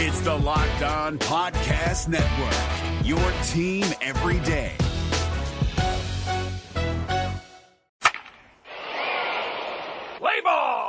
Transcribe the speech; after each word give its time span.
It's 0.00 0.20
the 0.20 0.32
Locked 0.32 0.82
On 0.84 1.18
Podcast 1.18 2.06
Network, 2.06 3.04
your 3.04 3.18
team 3.48 3.84
every 4.00 4.38
day. 4.46 4.76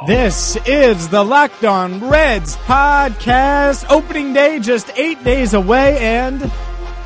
This 0.05 0.57
is 0.67 1.09
the 1.09 1.23
Locked 1.23 1.65
On 1.65 2.07
Reds 2.07 2.55
podcast. 2.57 3.89
Opening 3.89 4.33
day 4.33 4.59
just 4.59 4.91
eight 4.95 5.23
days 5.23 5.55
away, 5.55 5.97
and 5.97 6.39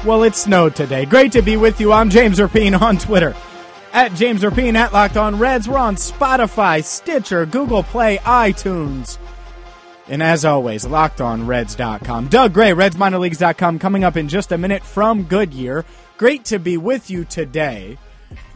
well, 0.03 0.23
it 0.23 0.35
snowed 0.35 0.75
today. 0.75 1.05
Great 1.05 1.31
to 1.31 1.41
be 1.41 1.55
with 1.55 1.79
you. 1.79 1.93
I'm 1.93 2.09
James 2.09 2.37
Rapien 2.37 2.81
on 2.81 2.97
Twitter 2.97 3.33
at 3.93 4.13
James 4.13 4.41
Rapien 4.41 4.75
at 4.75 4.91
Locked 4.91 5.15
On 5.15 5.39
Reds. 5.39 5.69
We're 5.69 5.77
on 5.77 5.95
Spotify, 5.95 6.83
Stitcher, 6.83 7.45
Google 7.45 7.83
Play, 7.83 8.17
iTunes. 8.17 9.19
And 10.07 10.21
as 10.21 10.43
always, 10.43 10.85
lockedonreds.com. 10.85 12.27
Doug 12.27 12.53
Gray, 12.53 12.71
RedsMinorLeagues.com, 12.71 13.79
coming 13.79 14.03
up 14.03 14.17
in 14.17 14.27
just 14.27 14.51
a 14.51 14.57
minute 14.57 14.83
from 14.83 15.23
Goodyear. 15.23 15.85
Great 16.17 16.45
to 16.45 16.59
be 16.59 16.77
with 16.77 17.09
you 17.09 17.23
today. 17.25 17.97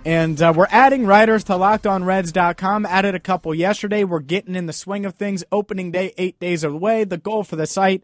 And 0.05 0.41
uh, 0.41 0.53
we're 0.55 0.67
adding 0.69 1.05
writers 1.05 1.43
to 1.45 1.53
lockedonreds.com. 1.53 2.85
Added 2.85 3.15
a 3.15 3.19
couple 3.19 3.53
yesterday. 3.53 4.03
We're 4.03 4.19
getting 4.19 4.55
in 4.55 4.65
the 4.65 4.73
swing 4.73 5.05
of 5.05 5.15
things. 5.15 5.43
Opening 5.52 5.91
day, 5.91 6.13
eight 6.17 6.39
days 6.39 6.63
away. 6.63 7.03
The 7.03 7.17
goal 7.17 7.43
for 7.43 7.55
the 7.55 7.67
site 7.67 8.03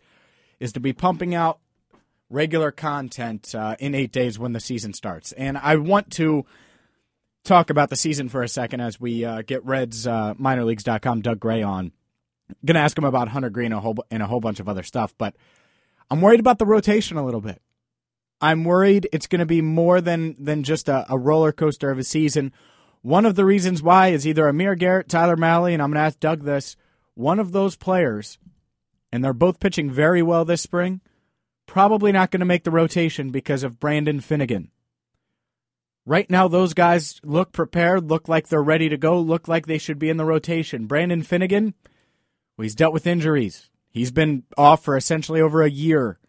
is 0.60 0.74
to 0.74 0.80
be 0.80 0.94
pumping 0.94 1.36
out 1.36 1.60
regular 2.30 2.72
content 2.72 3.54
uh, 3.56 3.76
in 3.80 3.96
eight 3.96 4.12
days 4.12 4.40
when 4.40 4.54
the 4.54 4.60
season 4.60 4.94
starts. 4.94 5.32
And 5.34 5.58
I 5.58 5.76
want 5.78 6.12
to 6.14 6.46
talk 7.44 7.70
about 7.70 7.90
the 7.90 7.96
season 7.96 8.28
for 8.30 8.42
a 8.42 8.48
second 8.48 8.82
as 8.82 9.00
we 9.00 9.24
uh, 9.24 9.42
get 9.42 9.64
Reds 9.66 10.08
uh, 10.08 10.34
minorleagues.com 10.34 11.22
Doug 11.22 11.40
Gray 11.40 11.62
on. 11.62 11.92
Going 12.66 12.76
to 12.76 12.82
ask 12.82 12.98
him 12.98 13.04
about 13.04 13.30
Hunter 13.30 13.50
Greene 13.50 13.74
a 13.74 13.80
whole, 13.80 13.96
and 14.12 14.24
a 14.24 14.28
whole 14.28 14.40
bunch 14.40 14.60
of 14.60 14.70
other 14.70 14.84
stuff, 14.84 15.14
but 15.18 15.36
I'm 16.10 16.22
worried 16.22 16.40
about 16.40 16.60
the 16.60 16.66
rotation 16.66 17.18
a 17.18 17.26
little 17.26 17.42
bit. 17.42 17.62
I'm 18.42 18.66
worried 18.66 19.08
it's 19.14 19.28
going 19.28 19.40
to 19.40 19.46
be 19.46 19.62
more 19.62 20.02
than 20.02 20.36
than 20.38 20.64
just 20.64 20.90
a, 20.90 21.06
a, 21.10 21.18
roller 21.18 21.54
coaster 21.54 21.90
of 21.90 21.98
a 21.98 22.04
season. 22.04 22.52
One 23.02 23.26
of 23.26 23.36
the 23.36 23.46
reasons 23.46 23.82
why 23.82 24.10
is 24.10 24.28
either 24.28 24.48
Amir 24.48 24.76
Garrett, 24.76 25.08
Tyler 25.08 25.38
Mahle, 25.38 25.74
and 25.74 25.82
I'm 25.82 25.92
going 25.92 26.02
to 26.02 26.06
ask 26.06 26.20
Doug 26.20 26.44
this. 26.44 26.76
One 27.16 27.40
of 27.40 27.52
those 27.52 27.76
players, 27.76 28.38
and 29.12 29.24
they're 29.24 29.34
both 29.34 29.60
pitching 29.60 29.90
very 29.90 30.22
well 30.22 30.44
this 30.44 30.62
spring, 30.62 31.00
probably 31.68 32.12
not 32.12 32.32
going 32.32 32.42
to 32.42 32.46
make 32.46 32.64
the 32.64 32.72
rotation 32.72 33.30
because 33.30 33.64
of 33.64 33.80
Brandon 33.80 34.20
Finnegan. 34.20 34.72
Right 36.06 36.30
now, 36.30 36.50
those 36.50 36.74
guys 36.74 37.22
look 37.24 37.54
prepared, 37.54 38.10
look 38.10 38.28
like 38.28 38.50
they're 38.50 38.62
ready 38.62 38.90
to 38.90 38.98
go, 38.98 39.20
look 39.20 39.48
like 39.48 39.68
they 39.68 39.78
should 39.78 40.00
be 40.00 40.10
in 40.10 40.18
the 40.18 40.26
rotation. 40.26 40.86
Brandon 40.86 41.24
Finnegan, 41.24 41.76
well, 42.58 42.64
he's 42.64 42.76
dealt 42.76 42.94
with 42.94 43.08
injuries. 43.08 43.70
He's 43.90 44.12
been 44.12 44.44
off 44.58 44.84
for 44.84 44.98
essentially 44.98 45.42
over 45.42 45.62
a 45.62 45.70
year. 45.70 46.20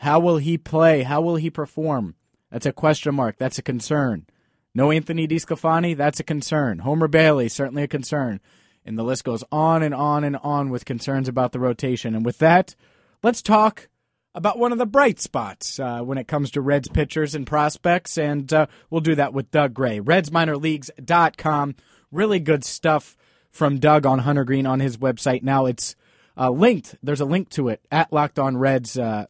How 0.00 0.20
will 0.20 0.36
he 0.36 0.58
play? 0.58 1.02
How 1.02 1.20
will 1.20 1.36
he 1.36 1.50
perform? 1.50 2.14
That's 2.50 2.66
a 2.66 2.72
question 2.72 3.14
mark. 3.14 3.38
That's 3.38 3.58
a 3.58 3.62
concern. 3.62 4.26
No 4.74 4.90
Anthony 4.90 5.26
DeSclafani? 5.26 5.96
That's 5.96 6.20
a 6.20 6.24
concern. 6.24 6.80
Homer 6.80 7.08
Bailey, 7.08 7.48
certainly 7.48 7.82
a 7.82 7.88
concern. 7.88 8.40
And 8.84 8.98
the 8.98 9.02
list 9.02 9.24
goes 9.24 9.42
on 9.50 9.82
and 9.82 9.94
on 9.94 10.22
and 10.22 10.36
on 10.36 10.70
with 10.70 10.84
concerns 10.84 11.28
about 11.28 11.52
the 11.52 11.58
rotation. 11.58 12.14
And 12.14 12.24
with 12.24 12.38
that, 12.38 12.74
let's 13.22 13.42
talk 13.42 13.88
about 14.34 14.58
one 14.58 14.70
of 14.70 14.78
the 14.78 14.86
bright 14.86 15.18
spots 15.18 15.80
uh, 15.80 16.02
when 16.02 16.18
it 16.18 16.28
comes 16.28 16.50
to 16.50 16.60
Reds 16.60 16.88
pitchers 16.88 17.34
and 17.34 17.46
prospects. 17.46 18.18
And 18.18 18.52
uh, 18.52 18.66
we'll 18.90 19.00
do 19.00 19.14
that 19.14 19.32
with 19.32 19.50
Doug 19.50 19.72
Gray. 19.72 19.98
RedsMinorLeagues.com. 19.98 21.74
Really 22.12 22.38
good 22.38 22.62
stuff 22.62 23.16
from 23.56 23.78
Doug 23.78 24.06
on 24.06 24.20
Hunter 24.20 24.44
Greene 24.44 24.66
on 24.66 24.80
his 24.80 24.98
website. 24.98 25.42
Now 25.42 25.66
it's 25.66 25.96
uh, 26.36 26.50
linked. 26.50 26.94
There's 27.02 27.20
a 27.20 27.24
link 27.24 27.48
to 27.50 27.68
it 27.68 27.80
at 27.90 28.12
Locked 28.12 28.38
On 28.38 28.56
Reds 28.56 28.98
uh, 28.98 29.26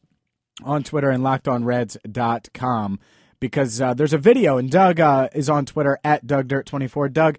on 0.65 0.83
Twitter 0.83 1.11
and 1.11 1.23
lockedonreds.com 1.23 3.01
because 3.39 3.81
uh, 3.81 3.95
there's 3.95 4.13
a 4.13 4.19
video, 4.19 4.59
and 4.59 4.71
Doug 4.71 4.99
uh, 4.99 5.29
is 5.35 5.49
on 5.49 5.67
Twitter 5.67 5.99
at 6.03 6.27
DougDirt24. 6.27 7.13
Doug, 7.13 7.39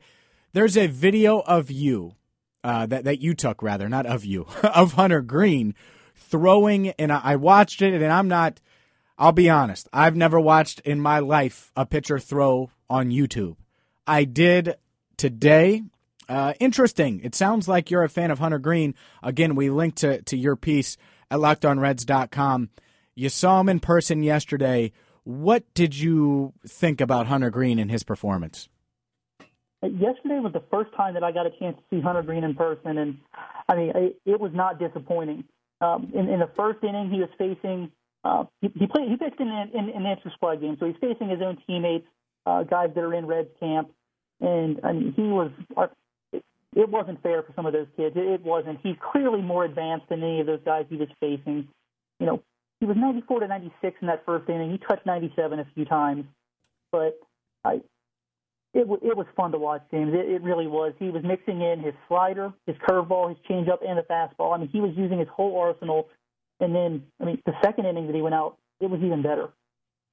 there's 0.54 0.78
a 0.78 0.88
video 0.88 1.40
of 1.40 1.70
you 1.70 2.16
uh, 2.64 2.86
that 2.86 3.04
that 3.04 3.20
you 3.20 3.34
took, 3.34 3.62
rather, 3.62 3.90
not 3.90 4.06
of 4.06 4.24
you, 4.24 4.46
of 4.64 4.94
Hunter 4.94 5.22
Greene 5.22 5.76
throwing, 6.16 6.90
and 6.92 7.12
I 7.12 7.36
watched 7.36 7.82
it, 7.82 7.94
and 7.94 8.12
I'm 8.12 8.28
not. 8.28 8.62
I'll 9.20 9.32
be 9.32 9.50
honest. 9.50 9.90
I've 9.92 10.16
never 10.16 10.40
watched 10.40 10.80
in 10.82 11.00
my 11.00 11.20
life 11.20 11.72
a 11.76 11.88
pitcher 11.88 12.20
throw 12.20 12.70
on 12.88 13.10
YouTube. 13.10 13.56
I 14.06 14.26
did 14.26 14.76
today. 15.18 15.82
Uh, 16.30 16.54
interesting. 16.60 17.22
It 17.24 17.36
sounds 17.36 17.68
like 17.68 17.90
you're 17.90 18.04
a 18.04 18.10
fan 18.10 18.32
of 18.32 18.40
Hunter 18.40 18.60
Greene. 18.60 18.96
Again, 19.24 19.56
we 19.56 19.70
linked 19.70 20.00
to, 20.00 20.22
to 20.24 20.38
your 20.38 20.56
piece 20.56 20.98
at 21.32 21.40
lockedonreds.com. 21.40 22.70
You 23.16 23.30
saw 23.30 23.60
him 23.62 23.70
in 23.70 23.80
person 23.80 24.24
yesterday. 24.24 24.92
What 25.24 25.64
did 25.74 25.98
you 25.98 26.54
think 26.66 27.02
about 27.02 27.28
Hunter 27.28 27.50
Greene 27.50 27.80
and 27.80 27.92
his 27.92 28.04
performance? 28.04 28.70
Yesterday 29.82 30.40
was 30.40 30.54
the 30.54 30.64
first 30.72 30.94
time 30.96 31.14
that 31.14 31.24
I 31.24 31.32
got 31.32 31.46
a 31.46 31.52
chance 31.60 31.78
to 31.78 31.84
see 31.90 32.02
Hunter 32.02 32.24
Greene 32.24 32.44
in 32.44 32.56
person, 32.56 32.98
and 32.98 33.18
I 33.70 33.76
mean, 33.76 33.92
it, 33.94 34.20
it 34.26 34.40
was 34.40 34.52
not 34.54 34.80
disappointing. 34.80 35.44
Um, 35.82 36.12
in, 36.16 36.28
in 36.30 36.40
the 36.40 36.50
first 36.56 36.84
inning, 36.84 37.12
he 37.12 37.20
was 37.20 37.30
facing 37.38 37.92
uh, 38.24 38.46
he, 38.62 38.70
he 38.76 38.88
played 38.88 39.10
he 39.10 39.18
pitched 39.18 39.40
in 39.40 39.48
an, 39.48 39.70
in, 39.74 39.90
in 39.90 39.98
an 39.98 40.06
extra 40.08 40.32
squad 40.32 40.62
game, 40.62 40.78
so 40.80 40.88
he's 40.88 40.96
facing 41.00 41.30
his 41.30 41.42
own 41.42 41.58
teammates, 41.68 42.08
uh, 42.46 42.64
guys 42.64 42.90
that 42.96 43.04
are 43.04 43.14
in 43.14 43.28
Reds 43.28 43.50
camp, 43.60 43.92
and 44.42 44.80
I 44.84 44.94
mean, 44.94 45.14
he 45.16 45.24
was. 45.24 45.52
It, 46.78 46.90
wasn't 46.90 47.22
fair 47.24 47.42
for 47.42 47.54
some 47.56 47.66
of 47.66 47.74
those 47.74 47.88
kids. 47.98 48.16
It, 48.16 48.44
wasn't. 48.44 48.80
He's 48.84 48.96
clearly 49.12 49.42
more 49.42 49.66
advanced 49.66 50.10
than 50.10 50.22
any 50.24 50.40
of 50.40 50.46
those 50.46 50.62
guys 50.64 50.86
he 50.90 50.98
was 50.98 51.10
facing. 51.20 51.68
You 52.20 52.26
know, 52.26 52.44
he 52.80 52.86
was 52.86 52.96
94 52.98 53.42
to 53.42 53.48
96 53.48 53.98
in 54.02 54.08
that 54.08 54.26
first 54.26 54.48
inning. 54.50 54.72
He 54.72 54.78
touched 54.78 55.06
97 55.06 55.60
a 55.60 55.66
few 55.74 55.86
times, 55.86 56.26
but 56.92 57.20
I, 57.64 57.82
it 58.74 58.88
it 59.02 59.18
was 59.18 59.26
fun 59.36 59.52
to 59.54 59.58
watch, 59.58 59.82
James. 59.90 60.14
It, 60.14 60.30
it 60.30 60.44
really 60.44 60.68
was. 60.68 60.94
He 61.00 61.10
was 61.10 61.24
mixing 61.24 61.62
in 61.62 61.80
his 61.80 61.94
slider, 62.08 62.54
his 62.68 62.76
curveball, 62.88 63.30
his 63.30 63.38
changeup, 63.50 63.80
and 63.88 63.98
the 63.98 64.04
fastball. 64.04 64.54
I 64.54 64.60
mean, 64.60 64.70
he 64.70 64.80
was 64.80 64.92
using 64.96 65.18
his 65.20 65.28
whole 65.30 65.60
arsenal. 65.60 66.10
And 66.60 66.76
then, 66.76 67.04
I 67.20 67.26
mean, 67.26 67.42
the 67.46 67.54
second 67.64 67.86
inning 67.86 68.08
that 68.08 68.16
he 68.16 68.22
went 68.22 68.36
out, 68.36 68.58
it 68.80 68.90
was 68.90 69.02
even 69.02 69.22
better. 69.22 69.50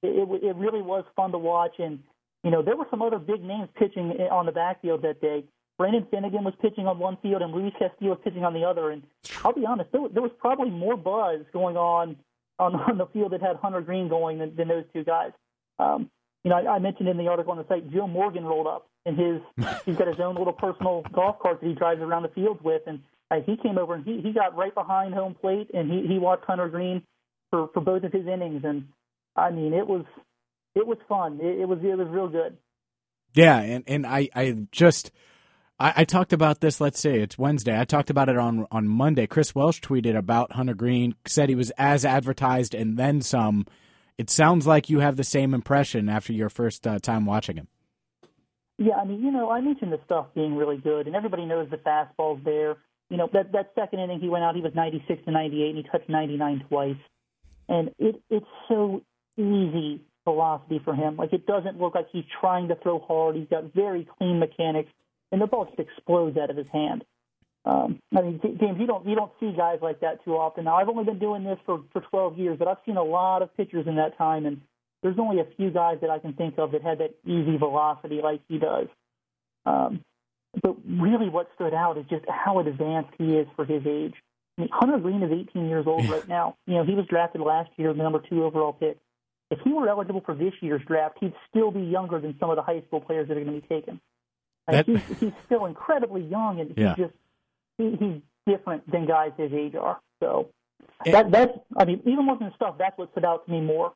It, 0.01 0.07
it, 0.07 0.43
it 0.43 0.55
really 0.55 0.81
was 0.81 1.03
fun 1.15 1.31
to 1.31 1.37
watch. 1.37 1.75
And 1.79 1.99
you 2.43 2.51
know, 2.51 2.61
there 2.61 2.75
were 2.75 2.87
some 2.89 3.01
other 3.01 3.19
big 3.19 3.43
names 3.43 3.69
pitching 3.75 4.11
on 4.31 4.45
the 4.45 4.51
backfield 4.51 5.01
that 5.03 5.21
day. 5.21 5.43
Brandon 5.77 6.07
Finnegan 6.09 6.43
was 6.43 6.53
pitching 6.61 6.87
on 6.87 6.99
one 6.99 7.17
field, 7.21 7.41
and 7.41 7.53
Luis 7.53 7.73
Castillo 7.77 8.11
was 8.11 8.19
pitching 8.23 8.45
on 8.45 8.53
the 8.53 8.63
other. 8.63 8.91
And 8.91 9.03
I'll 9.43 9.53
be 9.53 9.65
honest, 9.65 9.91
there, 9.91 10.01
there 10.11 10.21
was 10.21 10.31
probably 10.39 10.69
more 10.69 10.95
buzz 10.95 11.41
going 11.51 11.75
on 11.75 12.15
on, 12.59 12.75
on 12.89 12.97
the 12.97 13.07
field 13.07 13.33
that 13.33 13.41
had 13.41 13.57
Hunter 13.57 13.81
Greene 13.81 14.07
going 14.07 14.39
than, 14.39 14.55
than 14.55 14.67
those 14.67 14.85
two 14.93 15.03
guys. 15.03 15.31
Um, 15.79 16.09
you 16.43 16.49
know, 16.49 16.57
I, 16.57 16.75
I 16.75 16.79
mentioned 16.79 17.09
in 17.09 17.17
the 17.17 17.27
article 17.27 17.51
on 17.51 17.57
the 17.57 17.67
site, 17.67 17.91
Joe 17.91 18.07
Morgan 18.07 18.45
rolled 18.45 18.67
up, 18.67 18.87
and 19.05 19.17
his 19.17 19.41
he's 19.85 19.97
got 19.97 20.07
his 20.07 20.19
own 20.19 20.35
little 20.35 20.53
personal 20.53 21.03
golf 21.11 21.39
cart 21.39 21.59
that 21.61 21.67
he 21.67 21.73
drives 21.73 22.01
around 22.01 22.23
the 22.23 22.29
fields 22.29 22.61
with, 22.63 22.83
and 22.87 23.01
uh, 23.31 23.37
he 23.45 23.57
came 23.57 23.77
over 23.77 23.95
and 23.95 24.05
he 24.05 24.21
he 24.21 24.31
got 24.31 24.55
right 24.55 24.73
behind 24.73 25.13
home 25.13 25.35
plate, 25.35 25.69
and 25.73 25.91
he 25.91 26.07
he 26.07 26.19
watched 26.19 26.45
Hunter 26.45 26.69
Greene 26.69 27.03
for 27.49 27.69
for 27.73 27.81
both 27.81 28.03
of 28.03 28.13
his 28.13 28.27
innings, 28.27 28.63
and 28.63 28.87
I 29.35 29.51
mean, 29.51 29.73
it 29.73 29.87
was 29.87 30.05
it 30.75 30.85
was 30.85 30.97
fun. 31.09 31.39
It, 31.41 31.61
it 31.61 31.67
was 31.67 31.79
it 31.81 31.97
was 31.97 32.07
real 32.09 32.29
good. 32.29 32.57
Yeah, 33.33 33.59
and 33.59 33.83
and 33.87 34.05
I 34.05 34.29
I 34.35 34.55
just 34.71 35.11
I, 35.79 35.93
I, 35.97 36.05
talked 36.05 36.31
about 36.31 36.61
this. 36.61 36.79
Let's 36.79 36.99
say 36.99 37.19
it's 37.19 37.37
Wednesday. 37.37 37.79
I 37.79 37.85
talked 37.85 38.09
about 38.09 38.29
it 38.29 38.37
on 38.37 38.65
on 38.71 38.87
Monday. 38.87 39.27
Chris 39.27 39.53
Welsh 39.53 39.81
tweeted 39.81 40.17
about 40.17 40.53
Hunter 40.53 40.73
Greene, 40.73 41.15
said 41.25 41.49
he 41.49 41.55
was 41.55 41.71
as 41.77 42.05
advertised 42.05 42.73
and 42.73 42.97
then 42.97 43.21
some. 43.21 43.65
It 44.17 44.29
sounds 44.29 44.65
like 44.65 44.89
you 44.89 44.99
have 44.99 45.17
the 45.17 45.25
same 45.25 45.53
impression 45.53 46.07
after 46.07 46.31
your 46.31 46.49
first 46.49 46.87
uh, 46.87 46.99
time 46.99 47.25
watching 47.25 47.57
him. 47.57 47.67
Yeah, 48.77 48.95
I 48.95 49.05
mean, 49.05 49.21
you 49.21 49.31
know, 49.31 49.49
I 49.51 49.59
mentioned 49.59 49.91
the 49.91 49.99
stuff 50.05 50.27
being 50.33 50.55
really 50.55 50.77
good, 50.77 51.07
and 51.07 51.15
everybody 51.15 51.45
knows 51.45 51.69
the 51.69 51.77
fastball's 51.77 52.43
there. 52.45 52.77
You 53.09 53.17
know, 53.17 53.29
that 53.33 53.51
that 53.51 53.71
second 53.75 53.99
inning 53.99 54.19
he 54.19 54.29
went 54.29 54.45
out, 54.45 54.55
he 54.55 54.61
was 54.61 54.73
96 54.73 55.25
to 55.25 55.31
98, 55.31 55.75
and 55.75 55.77
he 55.77 55.83
touched 55.83 56.09
99 56.09 56.65
twice. 56.69 56.95
And 57.67 57.91
it 57.99 58.21
it's 58.29 58.45
so 58.69 59.03
easy 59.37 60.01
velocity 60.23 60.79
for 60.83 60.95
him. 60.95 61.17
Like 61.17 61.33
it 61.33 61.45
doesn't 61.45 61.79
look 61.79 61.95
like 61.95 62.07
he's 62.11 62.23
trying 62.39 62.69
to 62.69 62.75
throw 62.75 62.99
hard. 62.99 63.35
He's 63.35 63.49
got 63.49 63.73
very 63.73 64.07
clean 64.17 64.39
mechanics 64.39 64.89
and 65.35 65.41
the 65.41 65.47
ball 65.47 65.65
just 65.65 65.79
explodes 65.79 66.37
out 66.37 66.49
of 66.49 66.55
his 66.55 66.69
hand. 66.69 67.03
Um, 67.65 67.99
I 68.15 68.21
mean, 68.21 68.39
James, 68.41 68.79
you 68.79 68.87
don't 68.87 69.05
you 69.05 69.15
don't 69.15 69.33
see 69.37 69.51
guys 69.51 69.79
like 69.81 69.99
that 69.99 70.23
too 70.23 70.37
often. 70.37 70.63
Now, 70.63 70.77
I've 70.77 70.87
only 70.87 71.03
been 71.03 71.19
doing 71.19 71.43
this 71.43 71.57
for 71.65 71.83
for 71.91 71.99
12 71.99 72.37
years, 72.37 72.57
but 72.57 72.69
I've 72.69 72.77
seen 72.85 72.95
a 72.95 73.03
lot 73.03 73.41
of 73.41 73.53
pitchers 73.57 73.85
in 73.85 73.97
that 73.97 74.17
time, 74.17 74.45
and 74.45 74.61
there's 75.03 75.19
only 75.19 75.41
a 75.41 75.45
few 75.57 75.71
guys 75.71 75.97
that 75.99 76.09
I 76.09 76.19
can 76.19 76.31
think 76.31 76.57
of 76.57 76.71
that 76.71 76.83
had 76.83 76.99
that 76.99 77.15
easy 77.25 77.57
velocity 77.57 78.21
like 78.23 78.39
he 78.47 78.59
does. 78.59 78.87
Um, 79.65 79.99
but 80.63 80.77
really, 80.87 81.27
what 81.27 81.49
stood 81.55 81.73
out 81.73 81.97
is 81.97 82.05
just 82.09 82.23
how 82.29 82.59
advanced 82.59 83.11
he 83.17 83.35
is 83.35 83.47
for 83.57 83.65
his 83.65 83.85
age. 83.85 84.13
I 84.57 84.61
mean, 84.61 84.69
Hunter 84.71 84.99
Greene 84.99 85.21
is 85.21 85.33
18 85.49 85.67
years 85.67 85.85
old 85.85 86.07
right 86.07 86.25
now. 86.29 86.55
You 86.65 86.75
know, 86.75 86.85
he 86.85 86.95
was 86.95 87.07
drafted 87.07 87.41
last 87.41 87.71
year, 87.75 87.91
the 87.91 88.01
number 88.01 88.21
two 88.29 88.45
overall 88.45 88.71
pick. 88.71 88.97
If 89.51 89.59
he 89.65 89.73
were 89.73 89.89
eligible 89.89 90.21
for 90.25 90.33
this 90.33 90.53
year's 90.61 90.81
draft, 90.87 91.17
he'd 91.19 91.33
still 91.49 91.71
be 91.71 91.81
younger 91.81 92.21
than 92.21 92.37
some 92.39 92.51
of 92.51 92.55
the 92.55 92.61
high 92.61 92.81
school 92.87 93.01
players 93.01 93.27
that 93.27 93.35
are 93.35 93.43
going 93.43 93.59
to 93.59 93.67
be 93.67 93.67
taken. 93.67 93.99
Like 94.67 94.85
that, 94.85 95.01
he's, 95.07 95.19
he's 95.19 95.33
still 95.45 95.65
incredibly 95.65 96.21
young, 96.23 96.59
and 96.59 96.73
yeah. 96.75 96.95
he's 96.95 97.05
just 97.05 97.15
he, 97.77 97.95
he's 97.99 98.21
different 98.47 98.89
than 98.91 99.05
guys 99.05 99.31
his 99.37 99.51
age 99.53 99.75
are. 99.75 99.99
So 100.21 100.49
that 101.05 101.31
that's 101.31 101.53
I 101.77 101.85
mean, 101.85 102.01
even 102.05 102.25
looking 102.25 102.47
at 102.47 102.55
stuff, 102.55 102.75
that's 102.77 102.97
what 102.97 103.11
stood 103.11 103.25
out 103.25 103.45
to 103.45 103.51
me 103.51 103.61
more. 103.61 103.93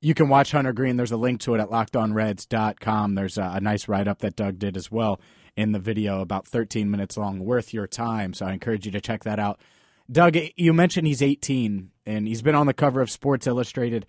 You 0.00 0.12
can 0.12 0.28
watch 0.28 0.52
Hunter 0.52 0.74
Greene. 0.74 0.96
There's 0.96 1.12
a 1.12 1.16
link 1.16 1.40
to 1.40 1.54
it 1.54 1.60
at 1.60 1.70
lockedonreds.com. 1.70 3.14
There's 3.14 3.38
a, 3.38 3.52
a 3.54 3.60
nice 3.60 3.88
write 3.88 4.06
up 4.06 4.18
that 4.18 4.36
Doug 4.36 4.58
did 4.58 4.76
as 4.76 4.90
well 4.90 5.18
in 5.56 5.72
the 5.72 5.78
video, 5.78 6.20
about 6.20 6.46
13 6.46 6.90
minutes 6.90 7.16
long, 7.16 7.40
worth 7.40 7.72
your 7.72 7.86
time. 7.86 8.34
So 8.34 8.44
I 8.44 8.52
encourage 8.52 8.84
you 8.84 8.92
to 8.92 9.00
check 9.00 9.24
that 9.24 9.38
out. 9.38 9.60
Doug, 10.10 10.36
you 10.56 10.74
mentioned 10.74 11.06
he's 11.06 11.22
18 11.22 11.90
and 12.04 12.28
he's 12.28 12.42
been 12.42 12.54
on 12.54 12.66
the 12.66 12.74
cover 12.74 13.00
of 13.00 13.10
Sports 13.10 13.46
Illustrated. 13.46 14.04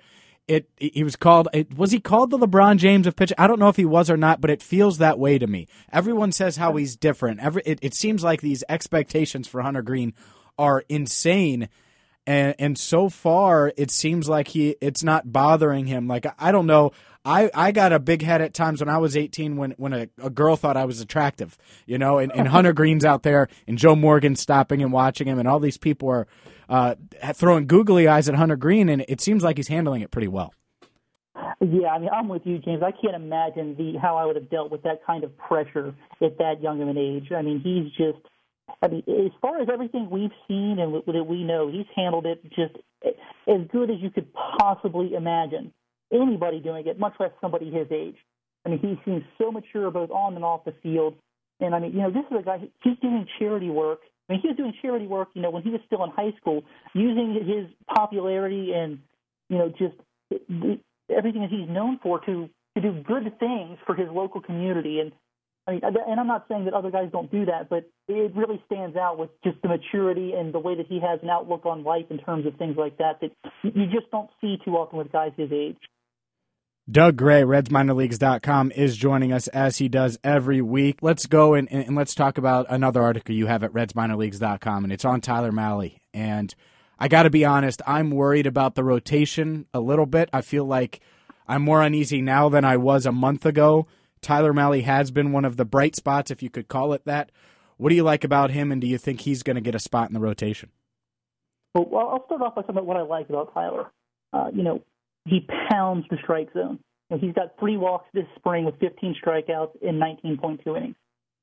It 0.48 0.70
he 0.78 1.04
was 1.04 1.16
called 1.16 1.48
it, 1.54 1.76
was 1.76 1.92
he 1.92 2.00
called 2.00 2.30
the 2.30 2.38
LeBron 2.38 2.78
James 2.78 3.08
of 3.08 3.16
pitching? 3.16 3.36
I 3.40 3.48
don't 3.48 3.60
know 3.60 3.70
if 3.70 3.78
he 3.78 3.86
was 3.86 4.10
or 4.10 4.18
not, 4.18 4.42
but 4.42 4.52
it 4.52 4.62
feels 4.62 5.00
that 5.00 5.18
way 5.18 5.40
to 5.40 5.48
me. 5.48 5.68
Everyone 5.92 6.32
says 6.32 6.58
how 6.58 6.76
he's 6.76 6.96
different. 6.96 7.40
Every 7.40 7.64
it, 7.66 7.80
it 7.82 7.96
seems 7.96 8.24
like 8.24 8.42
these 8.42 8.64
expectations 8.70 9.48
for 9.48 9.62
Hunter 9.62 9.82
Greene 9.82 10.14
are 10.58 10.84
insane. 10.88 11.68
And 12.28 12.56
and 12.60 12.78
so 12.78 13.10
far 13.10 13.74
it 13.76 13.90
seems 13.90 14.30
like 14.30 14.50
he 14.50 14.76
it's 14.82 15.04
not 15.04 15.32
bothering 15.32 15.88
him. 15.88 16.08
Like 16.08 16.28
I 16.38 16.52
don't 16.52 16.68
know. 16.68 16.92
I, 17.26 17.50
I 17.56 17.72
got 17.72 17.92
a 17.92 17.98
big 17.98 18.22
head 18.22 18.42
at 18.42 18.54
times 18.54 18.82
when 18.82 18.90
I 18.90 19.00
was 19.00 19.18
18 19.18 19.58
when, 19.58 19.72
when 19.72 19.94
a, 19.94 20.08
a 20.22 20.30
girl 20.30 20.56
thought 20.56 20.78
I 20.78 20.86
was 20.86 21.02
attractive, 21.02 21.58
you 21.88 21.98
know, 21.98 22.20
and, 22.20 22.32
and 22.32 22.48
Hunter 22.50 22.72
Greene's 22.72 23.04
out 23.04 23.24
there 23.24 23.48
and 23.68 23.80
Joe 23.80 23.96
Morgan 23.96 24.36
stopping 24.36 24.84
and 24.84 24.94
watching 24.94 25.28
him 25.28 25.40
and 25.40 25.48
all 25.48 25.60
these 25.60 25.80
people 25.80 26.08
are 26.08 26.28
uh, 26.70 26.96
throwing 27.34 27.68
googly 27.68 28.08
eyes 28.08 28.28
at 28.30 28.36
Hunter 28.36 28.56
Greene, 28.56 28.90
and 28.90 29.06
it 29.08 29.22
seems 29.22 29.44
like 29.44 29.58
he's 29.58 29.68
handling 29.68 30.02
it 30.02 30.12
pretty 30.12 30.28
well. 30.28 30.54
Yeah, 31.62 31.90
I 31.90 32.00
mean, 32.00 32.10
I'm 32.10 32.28
with 32.28 32.46
you, 32.46 32.60
James. 32.60 32.84
I 32.84 32.92
can't 32.92 33.16
imagine 33.16 33.76
the 33.78 33.98
how 34.00 34.18
I 34.18 34.26
would 34.26 34.36
have 34.36 34.50
dealt 34.50 34.72
with 34.72 34.84
that 34.84 35.06
kind 35.06 35.24
of 35.24 35.38
pressure 35.38 35.94
at 36.22 36.38
that 36.38 36.62
young 36.62 36.82
of 36.82 36.88
an 36.88 36.98
age. 36.98 37.32
I 37.32 37.42
mean, 37.42 37.60
he's 37.60 37.92
just 37.94 38.26
I 38.82 38.88
mean, 38.88 39.04
as 39.08 39.32
far 39.42 39.62
as 39.62 39.68
everything 39.72 40.10
we've 40.10 40.32
seen 40.48 40.80
and 40.80 40.94
that 40.94 41.24
we 41.26 41.44
know, 41.44 41.70
he's 41.72 41.86
handled 41.96 42.26
it 42.26 42.44
just 42.50 42.76
as 43.04 43.68
good 43.72 43.90
as 43.90 43.98
you 44.00 44.10
could 44.10 44.28
possibly 44.34 45.14
imagine. 45.14 45.74
Anybody 46.12 46.60
doing 46.60 46.86
it, 46.86 47.00
much 47.00 47.14
less 47.20 47.32
somebody 47.42 47.72
his 47.72 47.88
age. 47.92 48.16
I 48.66 48.70
mean, 48.70 48.80
he 48.80 49.00
seems 49.04 49.24
so 49.38 49.52
mature 49.52 49.90
both 49.92 50.12
on 50.12 50.36
and 50.36 50.44
off 50.44 50.66
the 50.66 50.74
field. 50.84 51.16
And 51.60 51.74
I 51.74 51.80
mean, 51.80 51.94
you 51.94 52.00
know, 52.00 52.12
this 52.12 52.26
is 52.32 52.38
a 52.40 52.44
guy. 52.44 52.60
He's 52.84 52.98
doing 53.00 53.28
charity 53.40 53.70
work. 53.70 54.02
I 54.30 54.34
mean, 54.34 54.42
he 54.42 54.48
was 54.48 54.58
doing 54.58 54.74
charity 54.82 55.08
work, 55.08 55.30
you 55.34 55.42
know, 55.42 55.52
when 55.52 55.64
he 55.64 55.70
was 55.70 55.82
still 55.86 56.04
in 56.04 56.10
high 56.10 56.34
school, 56.40 56.64
using 56.94 57.34
his 57.34 57.68
popularity 57.96 58.72
and 58.74 59.00
you 59.50 59.58
know 59.58 59.70
just 59.70 59.96
everything 61.16 61.42
that 61.42 61.52
he's 61.52 61.70
known 61.70 62.00
for 62.02 62.20
to 62.26 62.50
to 62.76 62.82
do 62.82 63.04
good 63.04 63.40
things 63.40 63.78
for 63.86 63.96
his 63.96 64.10
local 64.12 64.42
community. 64.42 65.00
And 65.00 65.12
I 65.68 65.72
mean, 65.72 65.82
and 65.84 66.20
I'm 66.20 66.28
not 66.28 66.46
saying 66.50 66.66
that 66.66 66.74
other 66.74 66.92
guys 66.92 67.10
don't 67.12 67.32
do 67.32 67.46
that, 67.46 67.70
but 67.70 67.90
it 68.08 68.36
really 68.36 68.62
stands 68.66 68.96
out 68.96 69.18
with 69.18 69.30
just 69.44 69.62
the 69.62 69.68
maturity 69.68 70.34
and 70.34 70.54
the 70.54 70.60
way 70.60 70.76
that 70.76 70.88
he 70.88 71.00
has 71.00 71.20
an 71.24 71.30
outlook 71.30 71.66
on 71.66 71.84
life 71.84 72.06
in 72.10 72.18
terms 72.18 72.46
of 72.46 72.56
things 72.56 72.78
like 72.78 72.98
that 72.98 73.22
that 73.22 73.32
you 73.64 73.86
just 73.88 74.10
don't 74.12 74.30
see 74.42 74.58
too 74.64 74.76
often 74.76 74.98
with 74.98 75.12
guys 75.12 75.32
his 75.38 75.52
age. 75.52 75.78
Doug 76.90 77.16
Gray, 77.16 77.42
RedsMinorLeagues.com, 77.42 78.72
is 78.72 78.96
joining 78.96 79.34
us 79.34 79.48
as 79.48 79.80
he 79.80 79.90
does 79.90 80.20
every 80.24 80.62
week. 80.62 81.00
Let's 81.02 81.26
go 81.26 81.56
and, 81.56 81.72
and 81.72 81.96
let's 81.96 82.14
talk 82.14 82.38
about 82.38 82.68
another 82.70 83.02
article 83.02 83.34
you 83.34 83.48
have 83.48 83.64
at 83.64 83.74
RedsMinorLeagues.com, 83.74 84.84
and 84.84 84.94
it's 84.94 85.06
on 85.06 85.22
Tyler 85.22 85.52
Mahle. 85.52 85.98
And 86.14 86.54
I 87.00 87.08
got 87.08 87.24
to 87.24 87.30
be 87.30 87.44
honest, 87.44 87.82
I'm 87.88 88.12
worried 88.12 88.46
about 88.46 88.76
the 88.76 88.84
rotation 88.84 89.66
a 89.74 89.80
little 89.80 90.06
bit. 90.06 90.30
I 90.32 90.42
feel 90.42 90.66
like 90.66 91.00
I'm 91.48 91.64
more 91.64 91.82
uneasy 91.82 92.22
now 92.22 92.50
than 92.50 92.64
I 92.64 92.78
was 92.78 93.06
a 93.06 93.12
month 93.12 93.46
ago 93.46 93.88
Tyler 94.26 94.54
Mahle 94.54 94.82
has 94.82 95.12
been 95.12 95.32
one 95.32 95.46
of 95.46 95.56
the 95.56 95.66
bright 95.66 95.96
spots, 95.96 96.32
if 96.32 96.42
you 96.42 96.50
could 96.50 96.68
call 96.68 96.94
it 96.94 97.06
that. 97.06 97.32
What 97.78 97.90
do 97.90 97.96
you 97.96 98.02
like 98.02 98.24
about 98.24 98.50
him, 98.50 98.72
and 98.72 98.82
do 98.82 98.88
you 98.88 98.98
think 98.98 99.22
he's 99.22 99.44
going 99.44 99.56
to 99.56 99.62
get 99.62 99.76
a 99.76 99.80
spot 99.80 100.10
in 100.10 100.16
the 100.16 100.20
rotation? 100.20 100.72
Well, 101.76 102.10
I'll 102.10 102.26
start 102.26 102.42
off 102.42 102.56
by 102.56 102.64
saying 102.64 102.84
what 102.84 102.98
I 102.98 103.02
like 103.02 103.30
about 103.30 103.54
Tyler. 103.54 103.92
Uh, 104.34 104.50
you 104.52 104.64
know, 104.64 104.82
he 105.26 105.48
pounds 105.70 106.06
the 106.10 106.18
strike 106.24 106.52
zone. 106.54 106.80
You 107.10 107.18
know, 107.18 107.22
he's 107.22 107.34
got 107.34 107.60
three 107.60 107.78
walks 107.78 108.08
this 108.14 108.26
spring 108.36 108.66
with 108.66 108.80
15 108.80 109.16
strikeouts 109.24 109.82
in 109.82 110.00
19.2 110.00 110.66
innings. 110.78 110.96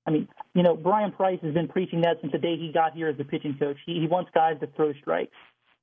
I 0.06 0.10
mean, 0.10 0.28
you 0.54 0.62
know, 0.62 0.74
Brian 0.74 1.12
Price 1.12 1.38
has 1.42 1.54
been 1.54 1.68
preaching 1.68 2.00
that 2.02 2.16
since 2.20 2.32
the 2.32 2.38
day 2.38 2.56
he 2.56 2.72
got 2.72 2.94
here 2.94 3.08
as 3.08 3.16
the 3.16 3.24
pitching 3.24 3.56
coach. 3.58 3.76
He, 3.86 4.00
he 4.00 4.06
wants 4.06 4.30
guys 4.34 4.58
to 4.60 4.66
throw 4.68 4.92
strikes. 4.94 5.32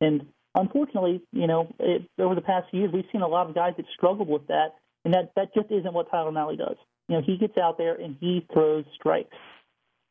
And 0.01 0.25
unfortunately, 0.55 1.21
you 1.31 1.47
know, 1.47 1.73
it, 1.79 2.03
over 2.19 2.35
the 2.35 2.41
past 2.41 2.67
few 2.71 2.81
years, 2.81 2.91
we've 2.93 3.05
seen 3.11 3.21
a 3.21 3.27
lot 3.27 3.47
of 3.47 3.55
guys 3.55 3.73
that 3.77 3.85
struggle 3.95 4.25
with 4.25 4.47
that. 4.47 4.75
And 5.05 5.13
that, 5.13 5.31
that 5.37 5.53
just 5.53 5.71
isn't 5.71 5.93
what 5.93 6.11
Tyler 6.11 6.31
Mahle 6.31 6.57
does. 6.57 6.75
You 7.07 7.15
know, 7.15 7.21
he 7.25 7.37
gets 7.37 7.57
out 7.57 7.77
there 7.77 7.95
and 7.95 8.17
he 8.19 8.45
throws 8.53 8.83
strikes. 8.95 9.35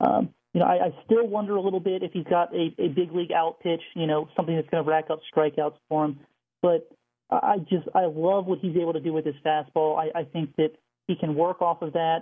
Um, 0.00 0.30
you 0.54 0.60
know, 0.60 0.66
I, 0.66 0.86
I 0.86 0.94
still 1.04 1.26
wonder 1.26 1.56
a 1.56 1.60
little 1.60 1.80
bit 1.80 2.02
if 2.02 2.12
he's 2.12 2.24
got 2.24 2.54
a, 2.54 2.74
a 2.78 2.88
big 2.88 3.12
league 3.12 3.32
out 3.32 3.60
pitch, 3.60 3.82
you 3.94 4.06
know, 4.06 4.28
something 4.34 4.56
that's 4.56 4.68
going 4.70 4.82
to 4.82 4.90
rack 4.90 5.10
up 5.10 5.20
strikeouts 5.34 5.76
for 5.88 6.06
him. 6.06 6.20
But 6.62 6.88
I 7.30 7.58
just, 7.58 7.86
I 7.94 8.06
love 8.06 8.46
what 8.46 8.60
he's 8.60 8.76
able 8.76 8.94
to 8.94 9.00
do 9.00 9.12
with 9.12 9.24
his 9.24 9.34
fastball. 9.44 9.98
I, 9.98 10.20
I 10.20 10.24
think 10.24 10.56
that 10.56 10.70
he 11.06 11.16
can 11.16 11.34
work 11.34 11.60
off 11.60 11.82
of 11.82 11.92
that 11.92 12.20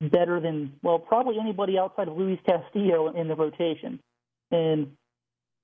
better 0.00 0.40
than, 0.40 0.74
well, 0.82 0.98
probably 0.98 1.36
anybody 1.40 1.78
outside 1.78 2.08
of 2.08 2.16
Luis 2.16 2.38
Castillo 2.46 3.08
in 3.08 3.26
the 3.26 3.34
rotation. 3.34 3.98
And, 4.50 4.92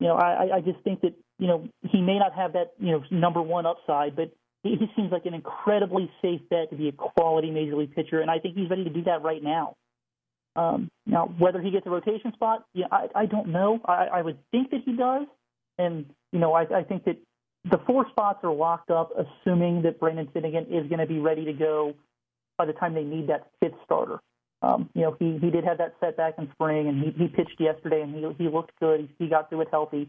you 0.01 0.09
know, 0.09 0.17
I, 0.17 0.57
I 0.57 0.61
just 0.61 0.81
think 0.81 1.03
that, 1.03 1.15
you 1.39 1.47
know, 1.47 1.69
he 1.83 2.01
may 2.01 2.19
not 2.19 2.35
have 2.35 2.55
that, 2.55 2.73
you 2.79 2.93
know, 2.93 3.05
number 3.11 3.41
one 3.41 3.65
upside, 3.65 4.17
but 4.17 4.33
he, 4.65 4.77
he 4.77 4.87
seems 4.97 5.13
like 5.13 5.27
an 5.27 5.35
incredibly 5.35 6.11
safe 6.21 6.41
bet 6.51 6.71
to 6.71 6.77
be 6.77 6.89
a 6.89 6.93
quality 6.93 7.51
major 7.51 7.77
league 7.77 7.95
pitcher, 7.95 8.21
and 8.21 8.31
I 8.31 8.39
think 8.41 8.57
he's 8.57 8.69
ready 8.69 8.85
to 8.85 8.91
do 8.91 9.03
that 9.05 9.23
right 9.23 9.43
now. 9.43 9.75
Um, 10.57 10.89
now, 11.07 11.27
whether 11.39 11.61
he 11.61 11.71
gets 11.71 11.87
a 11.87 11.91
rotation 11.91 12.33
spot, 12.33 12.65
yeah, 12.75 12.87
I, 12.91 13.09
I 13.15 13.27
don't 13.27 13.49
know. 13.49 13.81
I, 13.85 14.07
I 14.13 14.23
would 14.23 14.39
think 14.51 14.71
that 14.71 14.81
he 14.85 14.97
does, 14.97 15.27
and 15.79 16.07
you 16.33 16.39
know, 16.39 16.53
I, 16.53 16.63
I 16.63 16.83
think 16.83 17.05
that 17.05 17.17
the 17.71 17.79
four 17.87 18.09
spots 18.11 18.41
are 18.43 18.53
locked 18.53 18.91
up, 18.91 19.13
assuming 19.17 19.83
that 19.83 19.99
Brandon 19.99 20.29
Finnegan 20.33 20.67
is 20.67 20.87
going 20.89 20.99
to 20.99 21.07
be 21.07 21.19
ready 21.19 21.45
to 21.47 21.53
go 21.53 21.95
by 22.59 22.67
the 22.67 22.73
time 22.73 22.95
they 22.95 23.05
need 23.05 23.29
that 23.29 23.49
fifth 23.61 23.75
starter. 23.85 24.21
Um, 24.63 24.89
you 24.95 25.03
know, 25.03 25.17
he 25.19 25.39
he 25.39 25.51
did 25.51 25.65
have 25.65 25.79
that 25.79 25.95
setback 26.01 26.35
in 26.39 26.51
spring, 26.53 26.89
and 26.89 27.03
he 27.03 27.11
he 27.11 27.29
pitched 27.29 27.61
yesterday, 27.61 28.01
and 28.03 28.15
he 28.15 28.45
he 28.45 28.49
looked 28.49 28.73
good. 28.81 29.01
He, 29.19 29.25
he 29.25 29.31
got 29.31 29.49
through 29.49 29.63
it 29.63 29.69
healthy. 29.71 30.09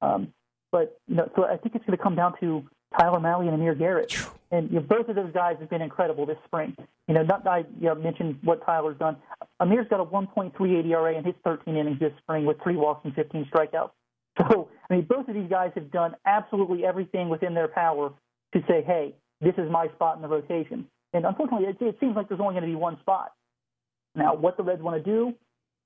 Um, 0.00 0.32
but 0.70 0.98
you 1.06 1.16
know, 1.16 1.30
so 1.36 1.44
I 1.44 1.56
think 1.56 1.74
it's 1.74 1.84
going 1.84 1.96
to 1.96 2.02
come 2.02 2.14
down 2.14 2.34
to 2.40 2.64
Tyler 2.98 3.20
Mahle 3.20 3.42
and 3.42 3.54
Amir 3.54 3.74
Garrett. 3.74 4.14
And 4.50 4.70
you 4.70 4.76
know, 4.76 4.86
both 4.86 5.08
of 5.08 5.16
those 5.16 5.32
guys 5.32 5.56
have 5.60 5.70
been 5.70 5.82
incredible 5.82 6.26
this 6.26 6.38
spring. 6.44 6.76
You 7.08 7.14
know, 7.14 7.22
not 7.22 7.46
I 7.46 7.58
you 7.58 7.86
know, 7.88 7.94
mentioned 7.94 8.38
what 8.42 8.64
Tyler's 8.64 8.98
done. 8.98 9.16
Amir's 9.60 9.86
got 9.88 10.00
a 10.00 10.04
1.38 10.04 10.86
ERA 10.86 11.16
in 11.16 11.24
his 11.24 11.34
13 11.44 11.76
innings 11.76 12.00
this 12.00 12.12
spring 12.18 12.44
with 12.44 12.56
three 12.62 12.76
walks 12.76 13.04
and 13.04 13.14
15 13.14 13.46
strikeouts. 13.52 13.90
So, 14.38 14.68
I 14.92 14.96
mean, 14.96 15.06
both 15.08 15.26
of 15.28 15.34
these 15.34 15.48
guys 15.48 15.70
have 15.74 15.90
done 15.90 16.14
absolutely 16.26 16.84
everything 16.84 17.30
within 17.30 17.54
their 17.54 17.68
power 17.68 18.12
to 18.52 18.60
say, 18.68 18.82
hey, 18.86 19.14
this 19.40 19.54
is 19.56 19.70
my 19.70 19.88
spot 19.94 20.16
in 20.16 20.22
the 20.22 20.28
rotation. 20.28 20.86
And 21.14 21.24
unfortunately, 21.24 21.66
it, 21.68 21.76
it 21.80 21.96
seems 21.98 22.14
like 22.14 22.28
there's 22.28 22.40
only 22.40 22.52
going 22.52 22.64
to 22.64 22.68
be 22.68 22.74
one 22.74 23.00
spot. 23.00 23.32
Now, 24.14 24.34
what 24.34 24.58
the 24.58 24.62
Reds 24.62 24.82
want 24.82 25.02
to 25.02 25.10
do, 25.10 25.34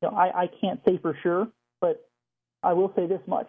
you 0.02 0.08
know, 0.08 0.10
I, 0.10 0.42
I 0.42 0.46
can't 0.60 0.80
say 0.84 0.98
for 1.00 1.16
sure, 1.22 1.48
but 1.80 2.04
I 2.64 2.72
will 2.72 2.92
say 2.96 3.06
this 3.06 3.20
much 3.28 3.48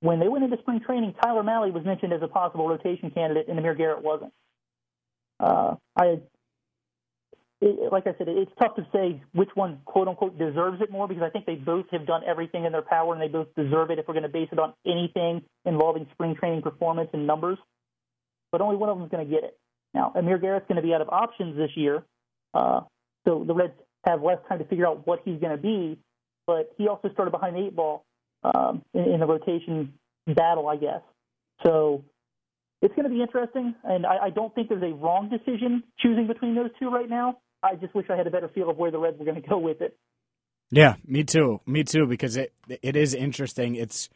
when 0.00 0.18
they 0.18 0.28
went 0.28 0.44
into 0.44 0.56
spring 0.58 0.80
training, 0.80 1.14
Tyler 1.22 1.42
Mahle 1.42 1.72
was 1.72 1.84
mentioned 1.84 2.12
as 2.12 2.22
a 2.22 2.28
possible 2.28 2.68
rotation 2.68 3.10
candidate, 3.10 3.48
and 3.48 3.58
Amir 3.58 3.74
Garrett 3.74 4.02
wasn't. 4.02 4.32
Uh, 5.38 5.76
I, 5.96 6.20
it, 7.60 7.92
like 7.92 8.06
I 8.06 8.14
said, 8.16 8.28
it's 8.28 8.50
tough 8.60 8.74
to 8.76 8.86
say 8.92 9.22
which 9.32 9.50
one 9.54 9.80
"quote 9.84 10.08
unquote" 10.08 10.38
deserves 10.38 10.80
it 10.80 10.90
more 10.90 11.06
because 11.06 11.22
I 11.22 11.30
think 11.30 11.44
they 11.44 11.56
both 11.56 11.86
have 11.90 12.06
done 12.06 12.22
everything 12.26 12.64
in 12.64 12.72
their 12.72 12.82
power, 12.82 13.12
and 13.12 13.20
they 13.20 13.28
both 13.28 13.48
deserve 13.54 13.90
it 13.90 13.98
if 13.98 14.08
we're 14.08 14.14
going 14.14 14.22
to 14.22 14.30
base 14.30 14.48
it 14.50 14.58
on 14.58 14.72
anything 14.86 15.42
involving 15.66 16.06
spring 16.12 16.34
training 16.34 16.62
performance 16.62 17.10
and 17.12 17.26
numbers. 17.26 17.58
But 18.50 18.62
only 18.62 18.76
one 18.76 18.88
of 18.88 18.96
them 18.96 19.04
is 19.04 19.10
going 19.10 19.26
to 19.26 19.30
get 19.30 19.44
it. 19.44 19.58
Now, 19.92 20.12
Amir 20.14 20.38
Garrett's 20.38 20.66
going 20.68 20.76
to 20.76 20.82
be 20.82 20.94
out 20.94 21.02
of 21.02 21.08
options 21.10 21.56
this 21.56 21.70
year, 21.76 22.02
uh, 22.54 22.80
so 23.26 23.44
the 23.46 23.54
Reds 23.54 23.74
have 24.06 24.22
less 24.22 24.38
time 24.48 24.58
to 24.58 24.64
figure 24.64 24.86
out 24.86 25.06
what 25.06 25.20
he's 25.24 25.38
going 25.38 25.54
to 25.54 25.62
be. 25.62 25.98
But 26.46 26.72
he 26.78 26.88
also 26.88 27.10
started 27.12 27.30
behind 27.30 27.56
the 27.56 27.66
eight 27.66 27.76
ball 27.76 28.04
um, 28.42 28.82
in, 28.94 29.02
in 29.02 29.20
the 29.20 29.26
rotation 29.26 29.92
battle, 30.26 30.68
I 30.68 30.76
guess. 30.76 31.02
So 31.64 32.04
it's 32.80 32.94
going 32.94 33.08
to 33.08 33.14
be 33.14 33.20
interesting, 33.20 33.74
and 33.84 34.06
I, 34.06 34.16
I 34.24 34.30
don't 34.30 34.54
think 34.54 34.70
there's 34.70 34.82
a 34.82 34.94
wrong 34.94 35.28
decision 35.28 35.82
choosing 35.98 36.26
between 36.26 36.54
those 36.54 36.70
two 36.78 36.88
right 36.88 37.08
now. 37.08 37.36
I 37.62 37.74
just 37.76 37.94
wish 37.94 38.08
I 38.10 38.16
had 38.16 38.26
a 38.26 38.30
better 38.30 38.48
feel 38.48 38.70
of 38.70 38.76
where 38.76 38.90
the 38.90 38.98
Reds 38.98 39.18
were 39.18 39.24
going 39.24 39.40
to 39.40 39.48
go 39.48 39.58
with 39.58 39.80
it. 39.80 39.96
Yeah, 40.70 40.94
me 41.04 41.24
too. 41.24 41.60
Me 41.66 41.82
too, 41.82 42.06
because 42.06 42.36
it 42.36 42.52
it 42.68 42.96
is 42.96 43.12
interesting. 43.12 43.74
It's 43.74 44.08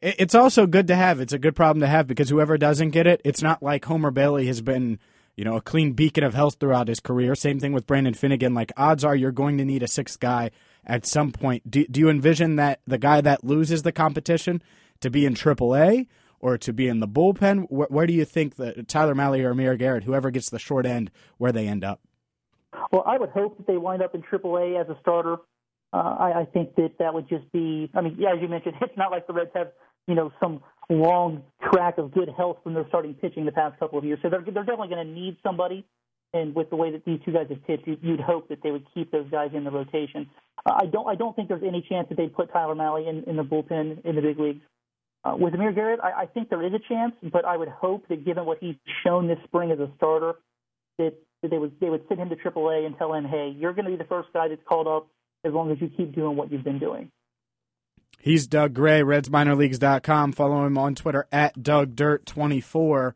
it's 0.00 0.34
also 0.34 0.66
good 0.66 0.86
to 0.88 0.94
have. 0.96 1.20
It's 1.20 1.32
a 1.32 1.38
good 1.38 1.56
problem 1.56 1.80
to 1.80 1.88
have 1.88 2.06
because 2.06 2.28
whoever 2.28 2.56
doesn't 2.56 2.90
get 2.90 3.06
it, 3.06 3.20
it's 3.24 3.42
not 3.42 3.62
like 3.62 3.84
Homer 3.86 4.10
Bailey 4.10 4.46
has 4.46 4.60
been, 4.60 4.98
you 5.34 5.44
know, 5.44 5.56
a 5.56 5.60
clean 5.60 5.92
beacon 5.92 6.22
of 6.22 6.34
health 6.34 6.56
throughout 6.60 6.88
his 6.88 7.00
career. 7.00 7.34
Same 7.34 7.58
thing 7.58 7.72
with 7.72 7.86
Brandon 7.86 8.14
Finnegan. 8.14 8.54
Like 8.54 8.70
odds 8.76 9.02
are 9.02 9.16
you're 9.16 9.32
going 9.32 9.58
to 9.58 9.64
need 9.64 9.82
a 9.82 9.88
sixth 9.88 10.20
guy 10.20 10.50
at 10.86 11.06
some 11.06 11.32
point. 11.32 11.68
Do, 11.68 11.84
do 11.86 12.00
you 12.00 12.08
envision 12.10 12.56
that 12.56 12.80
the 12.86 12.98
guy 12.98 13.20
that 13.22 13.44
loses 13.44 13.82
the 13.82 13.92
competition 13.92 14.62
to 15.00 15.10
be 15.10 15.26
in 15.26 15.34
AAA 15.34 16.06
or 16.38 16.58
to 16.58 16.72
be 16.72 16.86
in 16.86 17.00
the 17.00 17.08
bullpen? 17.08 17.66
Where, 17.68 17.88
where 17.90 18.06
do 18.06 18.12
you 18.12 18.24
think 18.24 18.56
that 18.56 18.88
Tyler 18.88 19.14
Mahle 19.14 19.44
or 19.44 19.50
Amir 19.50 19.76
Garrett, 19.76 20.04
whoever 20.04 20.30
gets 20.30 20.50
the 20.50 20.58
short 20.58 20.86
end, 20.86 21.10
where 21.38 21.52
they 21.52 21.66
end 21.66 21.82
up? 21.82 22.00
Well, 22.92 23.04
I 23.06 23.18
would 23.18 23.30
hope 23.30 23.56
that 23.58 23.66
they 23.66 23.76
wind 23.76 24.02
up 24.02 24.14
in 24.14 24.22
AAA 24.22 24.80
as 24.80 24.88
a 24.88 24.98
starter. 25.00 25.36
Uh, 25.92 25.96
I, 25.96 26.40
I 26.40 26.44
think 26.44 26.74
that 26.76 26.92
that 26.98 27.14
would 27.14 27.28
just 27.28 27.50
be. 27.52 27.90
I 27.94 28.02
mean, 28.02 28.16
yeah, 28.18 28.34
as 28.34 28.42
you 28.42 28.48
mentioned, 28.48 28.74
it's 28.80 28.96
not 28.96 29.10
like 29.10 29.26
the 29.26 29.32
Reds 29.32 29.50
have 29.54 29.72
you 30.06 30.14
know 30.14 30.32
some 30.40 30.60
long 30.90 31.42
track 31.72 31.98
of 31.98 32.12
good 32.12 32.28
health 32.36 32.58
from 32.62 32.74
their 32.74 32.86
starting 32.88 33.14
pitching 33.14 33.44
the 33.44 33.52
past 33.52 33.78
couple 33.78 33.98
of 33.98 34.04
years. 34.04 34.18
So 34.22 34.28
they're 34.28 34.42
they're 34.42 34.64
definitely 34.64 34.88
going 34.88 35.06
to 35.06 35.12
need 35.12 35.36
somebody. 35.42 35.84
And 36.34 36.54
with 36.54 36.68
the 36.68 36.76
way 36.76 36.90
that 36.90 37.06
these 37.06 37.20
two 37.24 37.32
guys 37.32 37.46
have 37.48 37.66
pitched, 37.66 37.88
you'd 38.02 38.20
hope 38.20 38.50
that 38.50 38.62
they 38.62 38.70
would 38.70 38.84
keep 38.92 39.10
those 39.10 39.30
guys 39.30 39.50
in 39.54 39.64
the 39.64 39.70
rotation. 39.70 40.28
I 40.66 40.84
don't 40.86 41.06
I 41.06 41.14
don't 41.14 41.34
think 41.34 41.48
there's 41.48 41.62
any 41.66 41.84
chance 41.88 42.08
that 42.10 42.16
they'd 42.16 42.34
put 42.34 42.52
Tyler 42.52 42.74
Mahle 42.74 43.08
in, 43.08 43.24
in 43.24 43.36
the 43.36 43.44
bullpen 43.44 44.04
in 44.04 44.16
the 44.16 44.22
big 44.22 44.38
leagues. 44.38 44.60
Uh, 45.24 45.36
with 45.36 45.54
Amir 45.54 45.72
Garrett, 45.72 46.00
I, 46.02 46.22
I 46.22 46.26
think 46.26 46.48
there 46.48 46.62
is 46.62 46.72
a 46.72 46.78
chance, 46.88 47.12
but 47.32 47.44
I 47.44 47.56
would 47.56 47.68
hope 47.68 48.06
that 48.08 48.24
given 48.24 48.44
what 48.44 48.58
he's 48.60 48.76
shown 49.04 49.26
this 49.26 49.38
spring 49.44 49.72
as 49.72 49.78
a 49.78 49.90
starter, 49.96 50.34
that 50.98 51.14
they 51.42 51.58
would 51.58 51.78
they 51.80 51.90
would 51.90 52.04
send 52.08 52.20
him 52.20 52.28
to 52.30 52.36
AAA 52.36 52.86
and 52.86 52.96
tell 52.98 53.12
him, 53.12 53.24
hey, 53.24 53.54
you're 53.56 53.72
going 53.72 53.84
to 53.84 53.90
be 53.90 53.96
the 53.96 54.04
first 54.04 54.28
guy 54.32 54.48
that's 54.48 54.62
called 54.66 54.86
up 54.86 55.08
as 55.44 55.52
long 55.52 55.70
as 55.70 55.80
you 55.80 55.88
keep 55.88 56.14
doing 56.14 56.36
what 56.36 56.50
you've 56.50 56.64
been 56.64 56.78
doing. 56.78 57.10
He's 58.20 58.48
Doug 58.48 58.74
Gray, 58.74 59.00
RedsMinorLeagues.com. 59.00 60.32
Follow 60.32 60.66
him 60.66 60.76
on 60.76 60.96
Twitter 60.96 61.28
at 61.30 61.56
DougDirt24. 61.56 63.12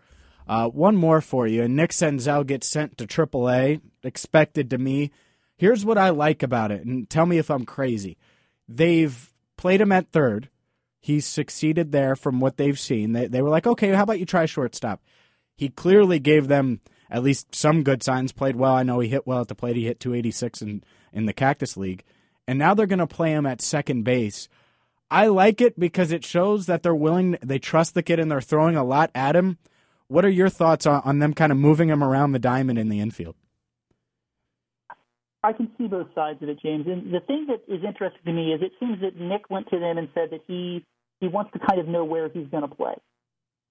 Uh, 0.46 0.68
one 0.68 0.96
more 0.96 1.20
for 1.20 1.46
you. 1.46 1.66
Nick 1.66 1.90
Senzel 1.90 2.46
gets 2.46 2.68
sent 2.68 2.98
to 2.98 3.06
AAA, 3.06 3.80
expected 4.04 4.70
to 4.70 4.78
me. 4.78 5.10
Here's 5.56 5.84
what 5.84 5.98
I 5.98 6.10
like 6.10 6.42
about 6.42 6.70
it, 6.70 6.84
and 6.84 7.08
tell 7.08 7.26
me 7.26 7.38
if 7.38 7.50
I'm 7.50 7.64
crazy. 7.64 8.16
They've 8.68 9.32
played 9.56 9.80
him 9.80 9.92
at 9.92 10.10
third. 10.10 10.48
He's 11.00 11.26
succeeded 11.26 11.90
there 11.90 12.14
from 12.14 12.38
what 12.38 12.56
they've 12.56 12.78
seen. 12.78 13.12
They, 13.12 13.26
they 13.26 13.42
were 13.42 13.50
like, 13.50 13.66
okay, 13.66 13.90
how 13.90 14.04
about 14.04 14.20
you 14.20 14.26
try 14.26 14.46
shortstop? 14.46 15.02
He 15.56 15.68
clearly 15.68 16.20
gave 16.20 16.48
them 16.48 16.80
at 17.12 17.22
least 17.22 17.54
some 17.54 17.82
good 17.82 18.02
signs, 18.02 18.32
played 18.32 18.56
well. 18.56 18.74
I 18.74 18.82
know 18.82 18.98
he 18.98 19.08
hit 19.08 19.26
well 19.26 19.42
at 19.42 19.48
the 19.48 19.54
plate. 19.54 19.76
He 19.76 19.84
hit 19.84 20.00
286 20.00 20.62
in, 20.62 20.82
in 21.12 21.26
the 21.26 21.34
Cactus 21.34 21.76
League. 21.76 22.04
And 22.48 22.58
now 22.58 22.72
they're 22.72 22.86
going 22.86 22.98
to 23.00 23.06
play 23.06 23.32
him 23.32 23.44
at 23.44 23.60
second 23.60 24.02
base. 24.04 24.48
I 25.10 25.26
like 25.26 25.60
it 25.60 25.78
because 25.78 26.10
it 26.10 26.24
shows 26.24 26.64
that 26.66 26.82
they're 26.82 26.94
willing, 26.94 27.36
they 27.42 27.58
trust 27.58 27.92
the 27.92 28.02
kid 28.02 28.18
and 28.18 28.30
they're 28.30 28.40
throwing 28.40 28.76
a 28.76 28.82
lot 28.82 29.10
at 29.14 29.36
him. 29.36 29.58
What 30.08 30.24
are 30.24 30.30
your 30.30 30.48
thoughts 30.48 30.86
on, 30.86 31.02
on 31.04 31.18
them 31.18 31.34
kind 31.34 31.52
of 31.52 31.58
moving 31.58 31.90
him 31.90 32.02
around 32.02 32.32
the 32.32 32.38
diamond 32.38 32.78
in 32.78 32.88
the 32.88 33.00
infield? 33.00 33.36
I 35.42 35.52
can 35.52 35.70
see 35.76 35.88
both 35.88 36.08
sides 36.14 36.42
of 36.42 36.48
it, 36.48 36.60
James. 36.62 36.86
And 36.86 37.12
the 37.12 37.20
thing 37.20 37.46
that 37.48 37.62
is 37.68 37.84
interesting 37.84 38.22
to 38.24 38.32
me 38.32 38.54
is 38.54 38.62
it 38.62 38.72
seems 38.80 39.02
that 39.02 39.16
Nick 39.16 39.50
went 39.50 39.68
to 39.70 39.78
them 39.78 39.98
and 39.98 40.08
said 40.14 40.30
that 40.30 40.40
he 40.46 40.84
he 41.20 41.28
wants 41.28 41.52
to 41.52 41.58
kind 41.58 41.80
of 41.80 41.86
know 41.86 42.04
where 42.04 42.28
he's 42.28 42.48
going 42.48 42.68
to 42.68 42.74
play, 42.74 42.94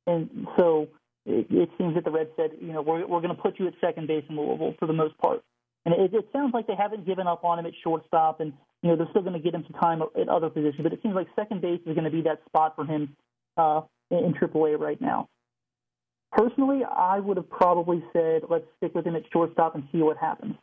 and 0.07 0.47
so 0.57 0.87
it, 1.25 1.47
it 1.49 1.69
seems 1.77 1.95
that 1.95 2.03
the 2.03 2.11
Reds 2.11 2.31
said, 2.35 2.51
you 2.59 2.73
know, 2.73 2.81
we're 2.81 3.05
we're 3.05 3.21
going 3.21 3.35
to 3.35 3.41
put 3.41 3.59
you 3.59 3.67
at 3.67 3.73
second 3.81 4.07
base 4.07 4.23
in 4.29 4.35
Louisville 4.35 4.75
for 4.79 4.87
the 4.87 4.93
most 4.93 5.17
part. 5.17 5.43
And 5.85 5.93
it, 5.95 6.13
it 6.13 6.27
sounds 6.31 6.53
like 6.53 6.67
they 6.67 6.75
haven't 6.75 7.05
given 7.05 7.27
up 7.27 7.43
on 7.43 7.59
him 7.59 7.65
at 7.65 7.73
shortstop, 7.83 8.39
and 8.39 8.53
you 8.81 8.89
know 8.89 8.95
they're 8.95 9.09
still 9.09 9.21
going 9.21 9.33
to 9.33 9.39
get 9.39 9.53
him 9.53 9.65
some 9.71 9.79
time 9.79 10.01
at 10.19 10.29
other 10.29 10.49
positions. 10.49 10.81
But 10.83 10.93
it 10.93 10.99
seems 11.01 11.15
like 11.15 11.27
second 11.35 11.61
base 11.61 11.79
is 11.85 11.95
going 11.95 12.05
to 12.05 12.11
be 12.11 12.21
that 12.21 12.41
spot 12.47 12.75
for 12.75 12.85
him 12.85 13.15
uh, 13.57 13.81
in 14.09 14.33
AAA 14.33 14.79
right 14.79 14.99
now. 15.01 15.27
Personally, 16.31 16.81
I 16.83 17.19
would 17.19 17.37
have 17.37 17.49
probably 17.49 18.03
said 18.13 18.43
let's 18.49 18.65
stick 18.77 18.95
with 18.95 19.05
him 19.05 19.15
at 19.15 19.23
shortstop 19.33 19.75
and 19.75 19.83
see 19.91 19.99
what 19.99 20.17
happens. 20.17 20.55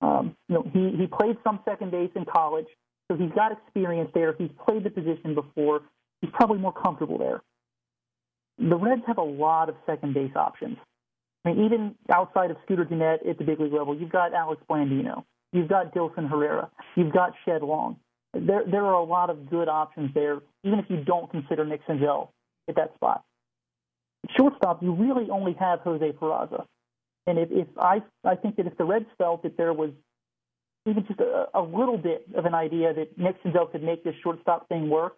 Um, 0.00 0.36
you 0.48 0.56
know, 0.56 0.70
he 0.72 0.96
he 0.96 1.06
played 1.06 1.36
some 1.44 1.60
second 1.64 1.90
base 1.90 2.10
in 2.16 2.24
college, 2.24 2.66
so 3.08 3.16
he's 3.16 3.30
got 3.32 3.52
experience 3.52 4.10
there. 4.14 4.34
He's 4.36 4.50
played 4.66 4.84
the 4.84 4.90
position 4.90 5.34
before. 5.34 5.82
He's 6.20 6.30
probably 6.32 6.58
more 6.58 6.72
comfortable 6.72 7.18
there. 7.18 7.42
The 8.58 8.76
Reds 8.76 9.02
have 9.06 9.18
a 9.18 9.22
lot 9.22 9.68
of 9.68 9.76
second 9.84 10.14
base 10.14 10.34
options. 10.34 10.78
I 11.44 11.50
mean, 11.50 11.64
even 11.64 11.94
outside 12.10 12.50
of 12.50 12.56
Scooter 12.64 12.84
Gennett 12.84 13.24
at 13.26 13.38
the 13.38 13.44
big 13.44 13.60
league 13.60 13.72
level, 13.72 13.96
you've 13.96 14.10
got 14.10 14.34
Alex 14.34 14.62
Blandino, 14.68 15.24
you've 15.52 15.68
got 15.68 15.94
Dilson 15.94 16.28
Herrera, 16.28 16.70
you've 16.96 17.12
got 17.12 17.32
Shed 17.44 17.62
Long. 17.62 17.96
There, 18.34 18.64
there 18.68 18.84
are 18.84 18.94
a 18.94 19.04
lot 19.04 19.30
of 19.30 19.48
good 19.48 19.68
options 19.68 20.10
there, 20.14 20.40
even 20.64 20.78
if 20.78 20.86
you 20.88 21.04
don't 21.04 21.30
consider 21.30 21.64
Nick 21.64 21.86
Senzel 21.86 22.30
at 22.68 22.76
that 22.76 22.94
spot. 22.94 23.22
Shortstop, 24.36 24.82
you 24.82 24.92
really 24.92 25.30
only 25.30 25.54
have 25.58 25.80
Jose 25.80 26.12
Peraza. 26.12 26.64
And 27.26 27.38
if, 27.38 27.48
if 27.50 27.68
I, 27.78 28.02
I 28.24 28.34
think 28.34 28.56
that 28.56 28.66
if 28.66 28.76
the 28.76 28.84
Reds 28.84 29.06
felt 29.18 29.42
that 29.44 29.56
there 29.56 29.72
was 29.72 29.90
even 30.86 31.04
just 31.06 31.20
a, 31.20 31.46
a 31.54 31.62
little 31.62 31.98
bit 31.98 32.26
of 32.36 32.44
an 32.44 32.54
idea 32.54 32.94
that 32.94 33.18
Nick 33.18 33.42
Senzel 33.42 33.70
could 33.70 33.82
make 33.82 34.04
this 34.04 34.14
shortstop 34.22 34.68
thing 34.68 34.88
work, 34.88 35.16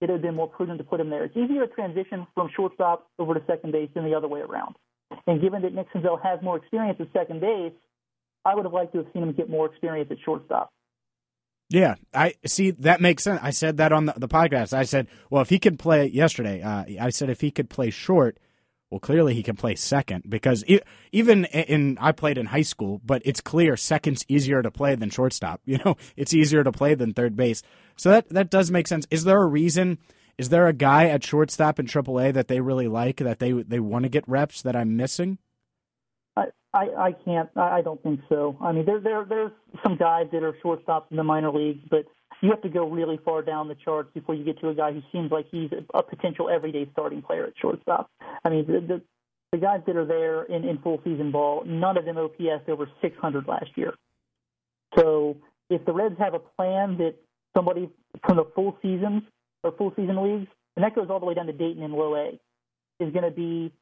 it 0.00 0.10
have 0.10 0.22
been 0.22 0.34
more 0.34 0.48
prudent 0.48 0.78
to 0.78 0.84
put 0.84 1.00
him 1.00 1.10
there. 1.10 1.24
It's 1.24 1.36
easier 1.36 1.66
to 1.66 1.72
transition 1.72 2.26
from 2.34 2.50
shortstop 2.54 3.08
over 3.18 3.34
to 3.34 3.42
second 3.46 3.72
base 3.72 3.88
than 3.94 4.04
the 4.04 4.14
other 4.14 4.28
way 4.28 4.40
around. 4.40 4.76
And 5.26 5.40
given 5.40 5.62
that 5.62 5.72
Senzel 5.94 6.20
has 6.22 6.40
more 6.42 6.56
experience 6.56 6.98
at 7.00 7.12
second 7.12 7.40
base, 7.40 7.72
I 8.44 8.54
would 8.54 8.64
have 8.64 8.72
liked 8.72 8.92
to 8.92 8.98
have 8.98 9.06
seen 9.12 9.22
him 9.22 9.32
get 9.32 9.48
more 9.48 9.66
experience 9.66 10.10
at 10.10 10.18
shortstop. 10.24 10.72
Yeah, 11.68 11.96
I 12.14 12.34
see. 12.46 12.70
That 12.72 13.00
makes 13.00 13.24
sense. 13.24 13.40
I 13.42 13.50
said 13.50 13.78
that 13.78 13.92
on 13.92 14.06
the, 14.06 14.14
the 14.16 14.28
podcast. 14.28 14.72
I 14.72 14.84
said, 14.84 15.08
well, 15.30 15.42
if 15.42 15.48
he 15.48 15.58
could 15.58 15.78
play 15.78 16.06
yesterday, 16.06 16.62
uh, 16.62 16.84
I 17.00 17.10
said 17.10 17.28
if 17.28 17.40
he 17.40 17.50
could 17.50 17.68
play 17.68 17.90
short, 17.90 18.38
well, 18.90 19.00
clearly 19.00 19.34
he 19.34 19.42
can 19.42 19.56
play 19.56 19.74
second 19.74 20.24
because 20.28 20.62
it, 20.68 20.84
even 21.10 21.44
in 21.46 21.98
I 22.00 22.12
played 22.12 22.38
in 22.38 22.46
high 22.46 22.62
school, 22.62 23.00
but 23.04 23.20
it's 23.24 23.40
clear 23.40 23.76
second's 23.76 24.24
easier 24.28 24.62
to 24.62 24.70
play 24.70 24.94
than 24.94 25.10
shortstop. 25.10 25.60
You 25.66 25.78
know, 25.84 25.96
it's 26.16 26.32
easier 26.32 26.62
to 26.64 26.72
play 26.72 26.94
than 26.94 27.12
third 27.12 27.36
base. 27.36 27.62
So 27.96 28.10
that 28.10 28.28
that 28.30 28.50
does 28.50 28.70
make 28.70 28.86
sense. 28.86 29.06
Is 29.10 29.24
there 29.24 29.42
a 29.42 29.46
reason? 29.46 29.98
Is 30.38 30.50
there 30.50 30.68
a 30.68 30.72
guy 30.72 31.06
at 31.06 31.24
shortstop 31.24 31.78
in 31.78 31.86
AAA 31.86 32.32
that 32.34 32.48
they 32.48 32.60
really 32.60 32.88
like 32.88 33.16
that 33.18 33.40
they 33.40 33.52
they 33.52 33.80
want 33.80 34.04
to 34.04 34.08
get 34.08 34.28
reps 34.28 34.62
that 34.62 34.76
I'm 34.76 34.96
missing? 34.96 35.38
I, 36.36 36.46
I, 36.72 36.88
I 36.98 37.12
can't. 37.24 37.50
I 37.56 37.82
don't 37.82 38.02
think 38.02 38.20
so. 38.28 38.56
I 38.60 38.72
mean, 38.72 38.86
there 38.86 39.00
there 39.00 39.24
there's 39.24 39.52
some 39.82 39.96
guys 39.96 40.28
that 40.32 40.42
are 40.42 40.54
shortstops 40.64 41.10
in 41.10 41.16
the 41.16 41.24
minor 41.24 41.50
leagues, 41.50 41.84
but 41.90 42.06
you 42.42 42.50
have 42.50 42.62
to 42.62 42.68
go 42.68 42.88
really 42.88 43.18
far 43.24 43.42
down 43.42 43.68
the 43.68 43.74
charts 43.74 44.10
before 44.14 44.34
you 44.34 44.44
get 44.44 44.60
to 44.60 44.68
a 44.68 44.74
guy 44.74 44.92
who 44.92 45.02
seems 45.12 45.30
like 45.30 45.46
he's 45.50 45.70
a, 45.94 46.02
potential 46.02 46.50
everyday 46.50 46.88
starting 46.92 47.22
player 47.22 47.46
at 47.46 47.54
shortstop. 47.60 48.10
I 48.44 48.50
mean, 48.50 48.66
the, 48.66 48.80
the 48.80 49.02
the 49.52 49.58
guys 49.58 49.80
that 49.86 49.96
are 49.96 50.04
there 50.04 50.42
in, 50.42 50.64
in 50.68 50.78
full 50.78 51.00
season 51.04 51.30
ball, 51.30 51.62
none 51.64 51.96
of 51.96 52.04
them 52.04 52.18
OPS 52.18 52.68
over 52.68 52.90
600 53.00 53.46
last 53.46 53.70
year. 53.76 53.94
So 54.98 55.36
if 55.70 55.84
the 55.84 55.92
Reds 55.92 56.16
have 56.18 56.34
a 56.34 56.40
plan 56.40 56.98
that 56.98 57.14
somebody 57.56 57.88
from 58.26 58.36
the 58.36 58.44
full 58.54 58.76
seasons 58.82 59.22
or 59.62 59.72
full 59.72 59.92
season 59.96 60.22
leagues, 60.22 60.48
and 60.74 60.84
that 60.84 60.94
goes 60.94 61.06
all 61.10 61.20
the 61.20 61.26
way 61.26 61.34
down 61.34 61.46
to 61.46 61.52
Dayton 61.52 61.82
in 61.82 61.92
low 61.92 62.16
A, 62.16 62.38
is 62.98 63.12
going 63.12 63.24
to 63.24 63.30
be 63.30 63.72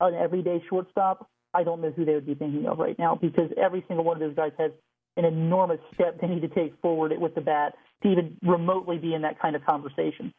an 0.00 0.14
everyday 0.14 0.62
shortstop, 0.68 1.28
I 1.54 1.64
don't 1.64 1.80
know 1.80 1.90
who 1.90 2.04
they 2.04 2.14
would 2.14 2.26
be 2.26 2.34
thinking 2.34 2.66
of 2.66 2.78
right 2.78 2.98
now 2.98 3.14
because 3.14 3.50
every 3.56 3.84
single 3.88 4.04
one 4.04 4.16
of 4.16 4.20
those 4.20 4.36
guys 4.36 4.52
has 4.58 4.72
an 5.18 5.24
enormous 5.24 5.80
step 5.92 6.20
they 6.20 6.28
need 6.28 6.42
to 6.42 6.48
take 6.48 6.80
forward 6.80 7.12
with 7.18 7.34
the 7.34 7.40
bat 7.40 7.74
to 8.02 8.08
even 8.08 8.36
remotely 8.42 8.96
be 8.96 9.12
in 9.12 9.22
that 9.22 9.40
kind 9.40 9.56
of 9.56 9.64
conversation. 9.66 10.32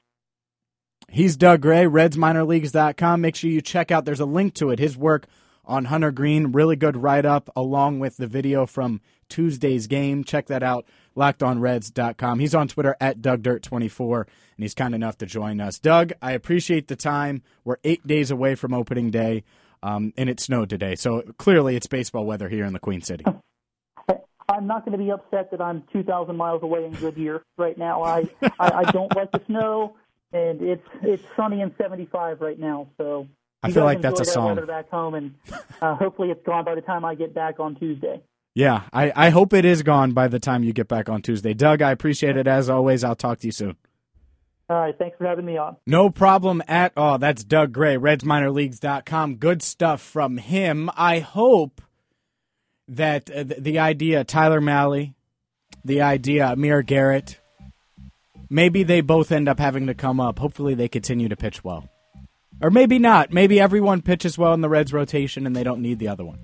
He's 1.09 1.35
Doug 1.35 1.61
Gray, 1.61 1.83
RedsMinorLeagues.com. 1.85 3.21
Make 3.21 3.35
sure 3.35 3.49
you 3.49 3.61
check 3.61 3.91
out, 3.91 4.05
there's 4.05 4.19
a 4.19 4.25
link 4.25 4.53
to 4.55 4.69
it, 4.69 4.79
his 4.79 4.95
work 4.97 5.27
on 5.65 5.85
Hunter 5.85 6.11
Greene. 6.11 6.51
Really 6.51 6.75
good 6.75 6.97
write 6.97 7.25
up 7.25 7.49
along 7.55 7.99
with 7.99 8.17
the 8.17 8.27
video 8.27 8.65
from 8.65 9.01
Tuesday's 9.27 9.87
game. 9.87 10.23
Check 10.23 10.47
that 10.47 10.63
out, 10.63 10.85
lockedonreds.com. 11.17 12.39
He's 12.39 12.55
on 12.55 12.67
Twitter 12.67 12.95
at 13.01 13.21
DougDirt24, 13.21 14.21
and 14.21 14.27
he's 14.63 14.73
kind 14.73 14.95
enough 14.95 15.17
to 15.19 15.25
join 15.25 15.59
us. 15.59 15.79
Doug, 15.79 16.13
I 16.21 16.31
appreciate 16.31 16.87
the 16.87 16.95
time. 16.95 17.41
We're 17.63 17.77
eight 17.83 18.05
days 18.05 18.31
away 18.31 18.55
from 18.55 18.73
opening 18.73 19.11
day, 19.11 19.43
um, 19.81 20.13
and 20.15 20.29
it 20.29 20.39
snowed 20.39 20.69
today. 20.69 20.95
So 20.95 21.21
clearly 21.37 21.75
it's 21.75 21.87
baseball 21.87 22.25
weather 22.25 22.49
here 22.49 22.65
in 22.65 22.73
the 22.73 22.79
Queen 22.79 23.01
City. 23.01 23.25
I'm 24.49 24.67
not 24.67 24.85
going 24.85 24.97
to 24.97 25.03
be 25.03 25.11
upset 25.11 25.51
that 25.51 25.61
I'm 25.61 25.83
2,000 25.93 26.35
miles 26.35 26.63
away 26.63 26.85
in 26.85 26.93
Goodyear 26.93 27.43
right 27.57 27.77
now. 27.77 28.03
I, 28.03 28.27
I, 28.59 28.71
I 28.71 28.83
don't 28.91 29.15
like 29.15 29.31
the 29.31 29.41
snow, 29.45 29.95
and 30.33 30.61
it's 30.61 30.87
it's 31.01 31.23
sunny 31.35 31.61
and 31.61 31.73
75 31.77 32.41
right 32.41 32.59
now. 32.59 32.87
So 32.97 33.27
I 33.61 33.71
feel 33.71 33.83
like 33.83 34.01
that's 34.01 34.19
a 34.19 34.23
that 34.23 34.31
song. 34.31 34.65
Back 34.65 34.89
home, 34.89 35.13
and 35.13 35.35
uh, 35.81 35.95
hopefully 35.95 36.31
it's 36.31 36.43
gone 36.45 36.65
by 36.65 36.75
the 36.75 36.81
time 36.81 37.05
I 37.05 37.15
get 37.15 37.33
back 37.33 37.59
on 37.59 37.75
Tuesday. 37.75 38.21
Yeah, 38.55 38.83
I, 38.91 39.11
I 39.15 39.29
hope 39.29 39.53
it 39.53 39.63
is 39.63 39.83
gone 39.83 40.11
by 40.11 40.27
the 40.27 40.39
time 40.39 40.63
you 40.63 40.73
get 40.73 40.87
back 40.87 41.07
on 41.07 41.21
Tuesday. 41.21 41.53
Doug, 41.53 41.81
I 41.81 41.91
appreciate 41.91 42.35
it 42.35 42.47
as 42.47 42.69
always. 42.69 43.03
I'll 43.03 43.15
talk 43.15 43.39
to 43.39 43.47
you 43.47 43.51
soon. 43.51 43.77
All 44.69 44.77
right, 44.77 44.95
thanks 44.97 45.17
for 45.17 45.25
having 45.25 45.45
me 45.45 45.57
on. 45.57 45.77
No 45.87 46.09
problem 46.09 46.61
at 46.67 46.93
all. 46.95 47.17
That's 47.17 47.43
Doug 47.43 47.71
Gray, 47.71 47.95
RedsMinorLeagues.com. 47.97 49.37
Good 49.37 49.63
stuff 49.63 50.01
from 50.01 50.37
him. 50.37 50.91
I 50.95 51.19
hope 51.19 51.81
that 52.89 53.29
uh, 53.29 53.43
the 53.57 53.79
idea 53.79 54.23
Tyler 54.23 54.59
Mahle, 54.59 55.13
the 55.85 56.01
idea 56.01 56.51
Amir 56.51 56.81
Garrett, 56.81 57.39
maybe 58.49 58.83
they 58.83 59.01
both 59.01 59.31
end 59.31 59.47
up 59.47 59.59
having 59.59 59.87
to 59.87 59.93
come 59.93 60.19
up. 60.19 60.39
Hopefully 60.39 60.73
they 60.73 60.87
continue 60.87 61.29
to 61.29 61.37
pitch 61.37 61.63
well. 61.63 61.87
Or 62.61 62.69
maybe 62.69 62.99
not. 62.99 63.31
Maybe 63.31 63.59
everyone 63.59 64.01
pitches 64.01 64.37
well 64.37 64.53
in 64.53 64.61
the 64.61 64.69
Reds 64.69 64.91
rotation 64.91 65.45
and 65.45 65.55
they 65.55 65.63
don't 65.63 65.81
need 65.81 65.99
the 65.99 66.09
other 66.09 66.25
one. 66.25 66.39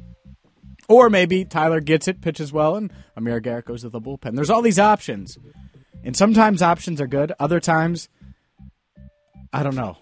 Or 0.88 1.10
maybe 1.10 1.44
Tyler 1.46 1.82
gets 1.82 2.08
it, 2.08 2.22
pitches 2.22 2.54
well, 2.54 2.76
and 2.76 2.94
Amir 3.18 3.40
Garrett 3.40 3.66
goes 3.66 3.82
to 3.82 3.90
the 3.90 4.00
bullpen. 4.00 4.36
There's 4.36 4.52
all 4.52 4.62
these 4.62 4.78
options. 4.78 5.38
And 6.04 6.16
sometimes 6.16 6.62
options 6.62 7.02
are 7.02 7.08
good. 7.08 7.34
Other 7.40 7.60
times, 7.60 8.08
I 9.52 9.64
don't 9.64 9.76
know. 9.76 9.98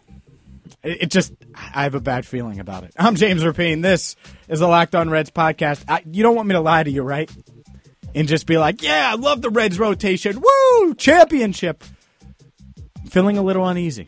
It, 0.84 1.04
it 1.04 1.12
just, 1.12 1.34
I 1.56 1.84
have 1.84 1.96
a 1.96 2.02
bad 2.02 2.26
feeling 2.26 2.60
about 2.60 2.84
it. 2.84 2.94
I'm 2.98 3.16
James 3.16 3.44
Rapien. 3.44 3.82
This 3.82 4.16
is 4.48 4.60
the 4.60 4.68
Locked 4.68 4.96
On 4.96 5.10
Reds 5.10 5.32
podcast. 5.32 5.84
I, 5.88 6.04
you 6.06 6.24
don't 6.24 6.36
want 6.36 6.48
me 6.48 6.54
to 6.54 6.62
lie 6.62 6.84
to 6.84 6.92
you, 6.92 7.04
right? 7.04 7.30
and 8.16 8.28
just 8.28 8.46
be 8.46 8.58
like, 8.58 8.82
yeah, 8.82 9.10
I 9.12 9.16
love 9.16 9.42
the 9.42 9.50
Reds 9.50 9.80
rotation. 9.80 10.42
Woo! 10.42 10.96
Championship. 10.96 11.84
Feeling 13.10 13.38
a 13.38 13.44
little 13.44 13.68
uneasy. 13.68 14.08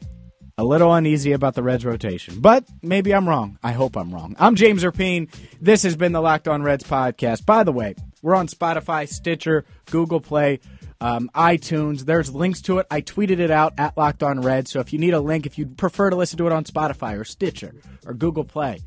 A 0.58 0.64
little 0.64 0.94
uneasy 0.94 1.34
about 1.34 1.54
the 1.56 1.64
Reds 1.64 1.86
rotation. 1.86 2.40
But 2.40 2.66
maybe 2.82 3.14
I'm 3.14 3.28
wrong. 3.28 3.60
I 3.62 3.74
hope 3.74 3.98
I'm 3.98 4.14
wrong. 4.14 4.36
I'm 4.40 4.56
James 4.56 4.84
Rapien. 4.84 5.34
This 5.60 5.84
has 5.84 5.96
been 5.96 6.14
the 6.14 6.22
Locked 6.22 6.48
On 6.48 6.64
Reds 6.64 6.84
podcast. 6.84 7.46
By 7.46 7.64
the 7.64 7.74
way, 7.74 7.96
we're 8.22 8.36
on 8.36 8.48
Spotify, 8.48 9.08
Stitcher, 9.08 9.66
Google 9.92 10.22
Play, 10.22 10.60
um, 11.06 11.30
iTunes. 11.36 12.02
There's 12.02 12.34
links 12.34 12.64
to 12.64 12.80
it. 12.80 12.88
I 12.90 13.02
tweeted 13.02 13.38
it 13.38 13.52
out 13.52 13.74
at 13.78 13.96
Locked 13.96 14.24
On 14.24 14.42
Red. 14.42 14.68
So 14.68 14.80
if 14.80 14.92
you 14.92 14.98
need 14.98 15.14
a 15.14 15.20
link, 15.20 15.46
if 15.46 15.60
you'd 15.60 15.78
prefer 15.78 16.10
to 16.10 16.16
listen 16.16 16.40
to 16.40 16.48
it 16.48 16.52
on 16.52 16.64
Spotify 16.64 17.20
or 17.20 17.24
Stitcher 17.24 17.76
or 18.08 18.16
Google 18.16 18.44
Play 18.44 18.80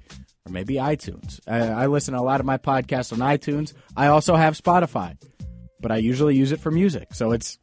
or 0.44 0.50
maybe 0.50 0.74
iTunes, 0.74 1.38
I, 1.46 1.84
I 1.84 1.86
listen 1.86 2.14
to 2.14 2.20
a 2.20 2.22
lot 2.22 2.40
of 2.40 2.46
my 2.46 2.58
podcasts 2.58 3.12
on 3.12 3.20
iTunes. 3.20 3.72
I 3.96 4.08
also 4.08 4.34
have 4.34 4.60
Spotify, 4.60 5.16
but 5.80 5.92
I 5.92 5.98
usually 5.98 6.36
use 6.36 6.50
it 6.50 6.58
for 6.58 6.72
music. 6.72 7.14
So 7.14 7.30
it's 7.30 7.56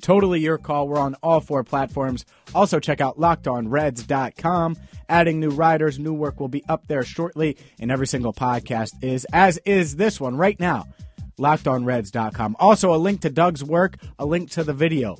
totally 0.00 0.40
your 0.40 0.58
call. 0.58 0.88
We're 0.88 0.98
on 0.98 1.14
all 1.22 1.38
four 1.38 1.62
platforms. 1.62 2.24
Also, 2.52 2.80
check 2.80 3.00
out 3.00 3.16
lockedonreds.com. 3.16 4.76
Adding 5.08 5.38
new 5.38 5.50
writers, 5.50 6.00
new 6.00 6.14
work 6.14 6.40
will 6.40 6.48
be 6.48 6.64
up 6.68 6.88
there 6.88 7.04
shortly, 7.04 7.58
and 7.78 7.92
every 7.92 8.08
single 8.08 8.32
podcast 8.32 9.04
is, 9.04 9.24
as 9.32 9.58
is 9.58 9.94
this 9.94 10.20
one 10.20 10.34
right 10.36 10.58
now 10.58 10.86
lockedonreds.com. 11.38 12.56
Also, 12.58 12.94
a 12.94 12.96
link 12.96 13.22
to 13.22 13.30
Doug's 13.30 13.62
work, 13.64 13.96
a 14.18 14.26
link 14.26 14.50
to 14.52 14.64
the 14.64 14.72
video 14.72 15.16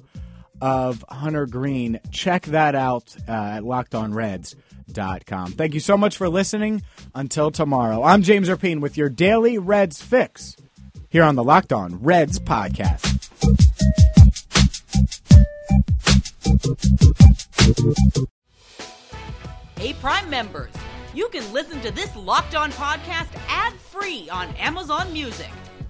of 0.61 1.05
Hunter 1.09 1.47
Greene. 1.47 2.01
Check 2.11 2.47
that 2.47 2.75
out 2.75 3.15
uh, 3.29 3.33
at 3.33 3.63
lockedonreds.com. 3.63 5.53
Thank 5.53 5.75
you 5.75 5.81
so 5.81 5.97
much 5.97 6.17
for 6.17 6.29
listening. 6.29 6.83
Until 7.15 7.51
tomorrow, 7.51 8.03
I'm 8.03 8.23
James 8.23 8.49
Rapien 8.49 8.81
with 8.81 8.97
your 8.97 9.09
daily 9.09 9.59
Reds 9.59 10.01
fix 10.03 10.57
here 11.11 11.23
on 11.23 11.37
the 11.37 11.45
Locked 11.45 11.73
On 11.73 12.03
Reds 12.03 12.39
podcast. 12.41 13.11
Hey, 19.77 19.93
Prime 19.95 20.31
members, 20.31 20.71
you 21.15 21.29
can 21.29 21.53
listen 21.53 21.81
to 21.83 21.91
this 21.91 22.15
Locked 22.17 22.55
On 22.55 22.73
podcast 22.73 23.29
ad 23.49 23.75
free 23.75 24.29
on 24.31 24.49
Amazon 24.57 25.13
Music. 25.13 25.51